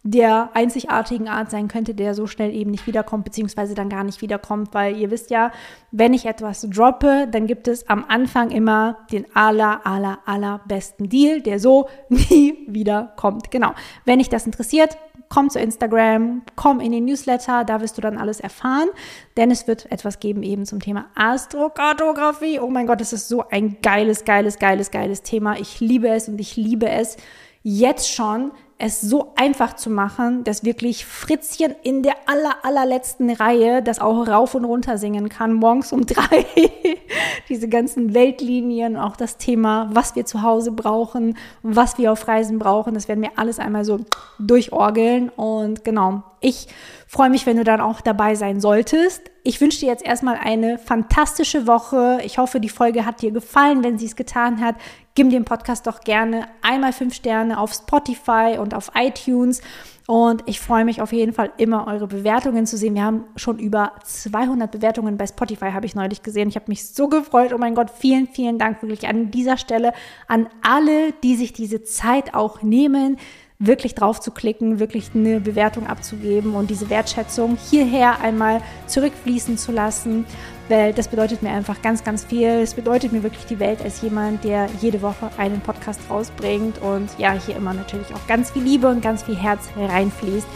der 0.07 0.51
einzigartigen 0.55 1.29
Art 1.29 1.51
sein 1.51 1.67
könnte, 1.67 1.93
der 1.93 2.15
so 2.15 2.29
schnell 2.29 2.55
eben 2.55 2.71
nicht 2.71 2.87
wiederkommt, 2.87 3.25
beziehungsweise 3.25 3.75
dann 3.75 3.89
gar 3.89 4.05
nicht 4.05 4.23
wiederkommt, 4.23 4.73
weil 4.73 4.97
ihr 4.97 5.11
wisst 5.11 5.31
ja, 5.31 5.51
wenn 5.91 6.15
ich 6.15 6.27
etwas 6.27 6.63
droppe, 6.63 7.27
dann 7.31 7.49
gibt 7.49 7.67
es 7.67 7.89
am 7.89 8.05
Anfang 8.07 8.51
immer 8.51 8.99
den 9.11 9.27
aller, 9.35 9.85
aller, 9.85 10.21
aller 10.25 10.61
besten 10.69 11.09
Deal, 11.09 11.41
der 11.41 11.59
so 11.59 11.89
nie 12.09 12.55
wiederkommt. 12.69 13.51
Genau. 13.51 13.73
Wenn 14.05 14.21
dich 14.21 14.29
das 14.29 14.47
interessiert, 14.47 14.97
komm 15.29 15.51
zu 15.51 15.59
Instagram, 15.59 16.43
komm 16.55 16.79
in 16.79 16.93
den 16.93 17.05
Newsletter, 17.05 17.65
da 17.65 17.81
wirst 17.81 17.99
du 17.99 18.01
dann 18.01 18.17
alles 18.17 18.39
erfahren, 18.39 18.89
denn 19.37 19.51
es 19.51 19.67
wird 19.67 19.91
etwas 19.91 20.21
geben 20.21 20.45
eben 20.45 20.67
zum 20.67 20.79
Thema 20.79 21.07
Astrokartografie. 21.17 22.61
Oh 22.61 22.69
mein 22.69 22.87
Gott, 22.87 23.01
das 23.01 23.13
ist 23.13 23.29
so 23.29 23.43
ein 23.49 23.79
geiles, 23.83 24.25
geiles, 24.25 24.61
geiles, 24.61 24.93
geiles 24.93 25.23
Thema. 25.23 25.59
Ich 25.59 25.81
liebe 25.81 26.09
es 26.09 26.29
und 26.29 26.41
ich 26.41 26.57
liebe 26.57 26.89
es 26.89 27.17
jetzt 27.65 28.13
schon 28.13 28.53
es 28.79 29.01
so 29.01 29.33
einfach 29.37 29.75
zu 29.75 29.89
machen, 29.89 30.45
dass 30.45 30.63
wirklich 30.63 31.07
Fritzchen 31.07 31.75
in 31.83 32.03
der 32.03 32.15
aller, 32.27 32.57
allerletzten 32.63 33.31
Reihe 33.31 33.83
das 33.83 34.01
auch 34.01 34.29
rauf 34.29 34.55
und 34.55 34.67
runter 34.67 34.99
singen 34.99 35.31
kann, 35.31 35.55
morgens 35.55 35.93
um 35.95 36.05
drei. 36.05 36.45
Diese 37.49 37.69
ganzen 37.69 38.13
Weltlinien, 38.13 38.99
auch 38.99 39.17
das 39.17 39.39
Thema, 39.39 39.89
was 39.93 40.15
wir 40.15 40.27
zu 40.27 40.43
Hause 40.43 40.73
brauchen, 40.73 41.39
was 41.63 41.97
wir 41.97 42.13
auf 42.13 42.29
Reisen 42.29 42.59
brauchen, 42.59 42.93
das 42.93 43.09
werden 43.09 43.23
wir 43.23 43.33
alles 43.37 43.59
einmal 43.59 43.87
so 43.87 44.01
durchorgeln. 44.39 45.31
Und 45.31 45.83
genau, 45.83 46.23
ich 46.41 46.69
freue 47.07 47.31
mich, 47.31 47.47
wenn 47.47 47.57
du 47.57 47.65
dann 47.65 47.81
auch 47.81 48.03
dabei 48.03 48.35
sein 48.35 48.61
solltest. 48.61 49.23
Ich 49.43 49.61
wünsche 49.61 49.81
dir 49.81 49.89
jetzt 49.89 50.05
erstmal 50.05 50.37
eine 50.37 50.77
fantastische 50.77 51.67
Woche. 51.67 52.19
Ich 52.25 52.37
hoffe, 52.37 52.61
die 52.61 52.69
Folge 52.69 53.07
hat 53.07 53.23
dir 53.23 53.31
gefallen. 53.31 53.83
Wenn 53.83 53.97
sie 53.97 54.07
es 54.07 54.17
getan 54.17 54.61
hat, 54.61 54.75
gib 55.17 55.31
dem 55.31 55.45
Podcast 55.45 55.87
doch 55.87 56.01
gerne 56.01 56.47
einmal 56.63 56.93
fünf 56.93 57.15
Sterne 57.15 57.59
auf 57.59 57.73
Spotify 57.73 58.59
und 58.61 58.75
auf 58.75 58.93
iTunes. 58.95 59.63
Und 60.07 60.45
ich 60.47 60.61
freue 60.61 60.85
mich 60.85 61.03
auf 61.03 61.13
jeden 61.13 61.33
Fall 61.33 61.51
immer, 61.57 61.89
eure 61.89 62.07
Bewertungen 62.07 62.65
zu 62.65 62.77
sehen. 62.77 62.95
Wir 62.95 63.03
haben 63.03 63.25
schon 63.35 63.59
über 63.59 63.95
200 64.05 64.71
Bewertungen 64.71 65.17
bei 65.17 65.27
Spotify, 65.27 65.73
habe 65.73 65.87
ich 65.87 65.97
neulich 65.97 66.23
gesehen. 66.23 66.49
Ich 66.49 66.55
habe 66.55 66.67
mich 66.69 66.87
so 66.87 67.09
gefreut. 67.09 67.53
Oh 67.53 67.59
mein 67.59 67.75
Gott, 67.75 67.91
vielen, 67.91 68.29
vielen 68.29 68.59
Dank 68.59 68.83
wirklich 68.83 69.09
an 69.09 69.33
dieser 69.33 69.57
Stelle 69.57 69.93
an 70.29 70.49
alle, 70.63 71.13
die 71.25 71.35
sich 71.35 71.53
diese 71.53 71.83
Zeit 71.83 72.35
auch 72.35 72.63
nehmen, 72.63 73.17
wirklich 73.59 73.95
drauf 73.95 74.21
zu 74.21 74.31
klicken, 74.31 74.79
wirklich 74.79 75.11
eine 75.15 75.41
Bewertung 75.41 75.87
abzugeben 75.87 76.55
und 76.55 76.69
diese 76.69 76.91
Wertschätzung 76.91 77.57
hierher 77.71 78.21
einmal 78.21 78.61
zurückfließen 78.87 79.57
zu 79.57 79.73
lassen, 79.73 80.27
weil 80.69 80.93
das 80.93 81.09
bedeutet 81.09 81.43
mir 81.43 81.51
einfach 81.51 81.83
ganz, 81.83 82.05
ganz 82.05 82.25
viel. 82.25 82.49
Es 82.49 82.75
bedeutet 82.75 83.13
mir 83.13 83.23
wirklich 83.23 83.47
die 83.47 83.59
Welt 83.59 83.83
als 83.83 84.03
jemand, 84.03 84.45
der 84.45 84.69
jede 84.81 85.03
Woche 85.03 85.31
einen 85.39 85.61
Podcast 85.61 86.01
rausbringt 86.11 86.81
und 86.83 87.09
ja, 87.19 87.33
hier 87.33 87.57
immer 87.57 87.75
natürlich 87.75 88.15
auch 88.15 88.27
ganz 88.27 88.51
viel 88.51 88.63
Liebe 88.63 88.89
und 88.89 89.03
ganz 89.03 89.23
viel 89.23 89.37
Herz 89.37 89.69
reinfließt. 89.77 90.47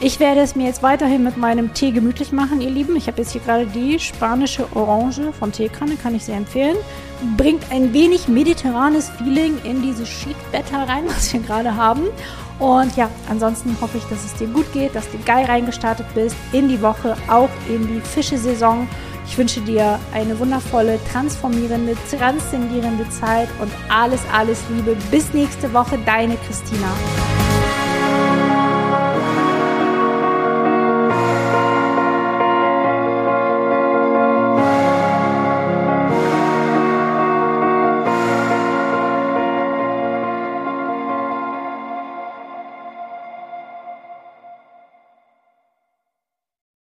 Ich 0.00 0.20
werde 0.20 0.42
es 0.42 0.54
mir 0.54 0.66
jetzt 0.66 0.84
weiterhin 0.84 1.24
mit 1.24 1.36
meinem 1.36 1.74
Tee 1.74 1.90
gemütlich 1.90 2.30
machen, 2.30 2.60
ihr 2.60 2.70
Lieben. 2.70 2.94
Ich 2.94 3.08
habe 3.08 3.20
jetzt 3.20 3.32
hier 3.32 3.40
gerade 3.40 3.66
die 3.66 3.98
spanische 3.98 4.64
Orange 4.76 5.32
von 5.32 5.50
Teekanne, 5.50 5.96
kann 5.96 6.14
ich 6.14 6.24
sehr 6.24 6.36
empfehlen. 6.36 6.76
Bringt 7.36 7.64
ein 7.72 7.92
wenig 7.92 8.28
mediterranes 8.28 9.10
Feeling 9.10 9.58
in 9.64 9.82
dieses 9.82 10.08
Sheetwetter 10.08 10.88
rein, 10.88 11.02
was 11.08 11.32
wir 11.32 11.40
gerade 11.40 11.74
haben. 11.74 12.04
Und 12.60 12.96
ja, 12.96 13.10
ansonsten 13.28 13.76
hoffe 13.80 13.98
ich, 13.98 14.04
dass 14.04 14.24
es 14.24 14.34
dir 14.34 14.46
gut 14.46 14.72
geht, 14.72 14.94
dass 14.94 15.10
du 15.10 15.18
geil 15.24 15.46
reingestartet 15.46 16.06
bist 16.14 16.36
in 16.52 16.68
die 16.68 16.80
Woche, 16.80 17.16
auch 17.28 17.50
in 17.68 17.88
die 17.88 18.00
Fischesaison. 18.00 18.88
Ich 19.28 19.36
wünsche 19.36 19.60
dir 19.60 20.00
eine 20.12 20.38
wundervolle, 20.38 20.98
transformierende, 21.12 21.94
transzendierende 22.10 23.08
Zeit 23.10 23.48
und 23.60 23.70
alles, 23.88 24.20
alles 24.32 24.58
Liebe. 24.74 24.96
Bis 25.10 25.32
nächste 25.34 25.72
Woche, 25.72 25.98
deine 26.04 26.36
Christina. 26.38 26.88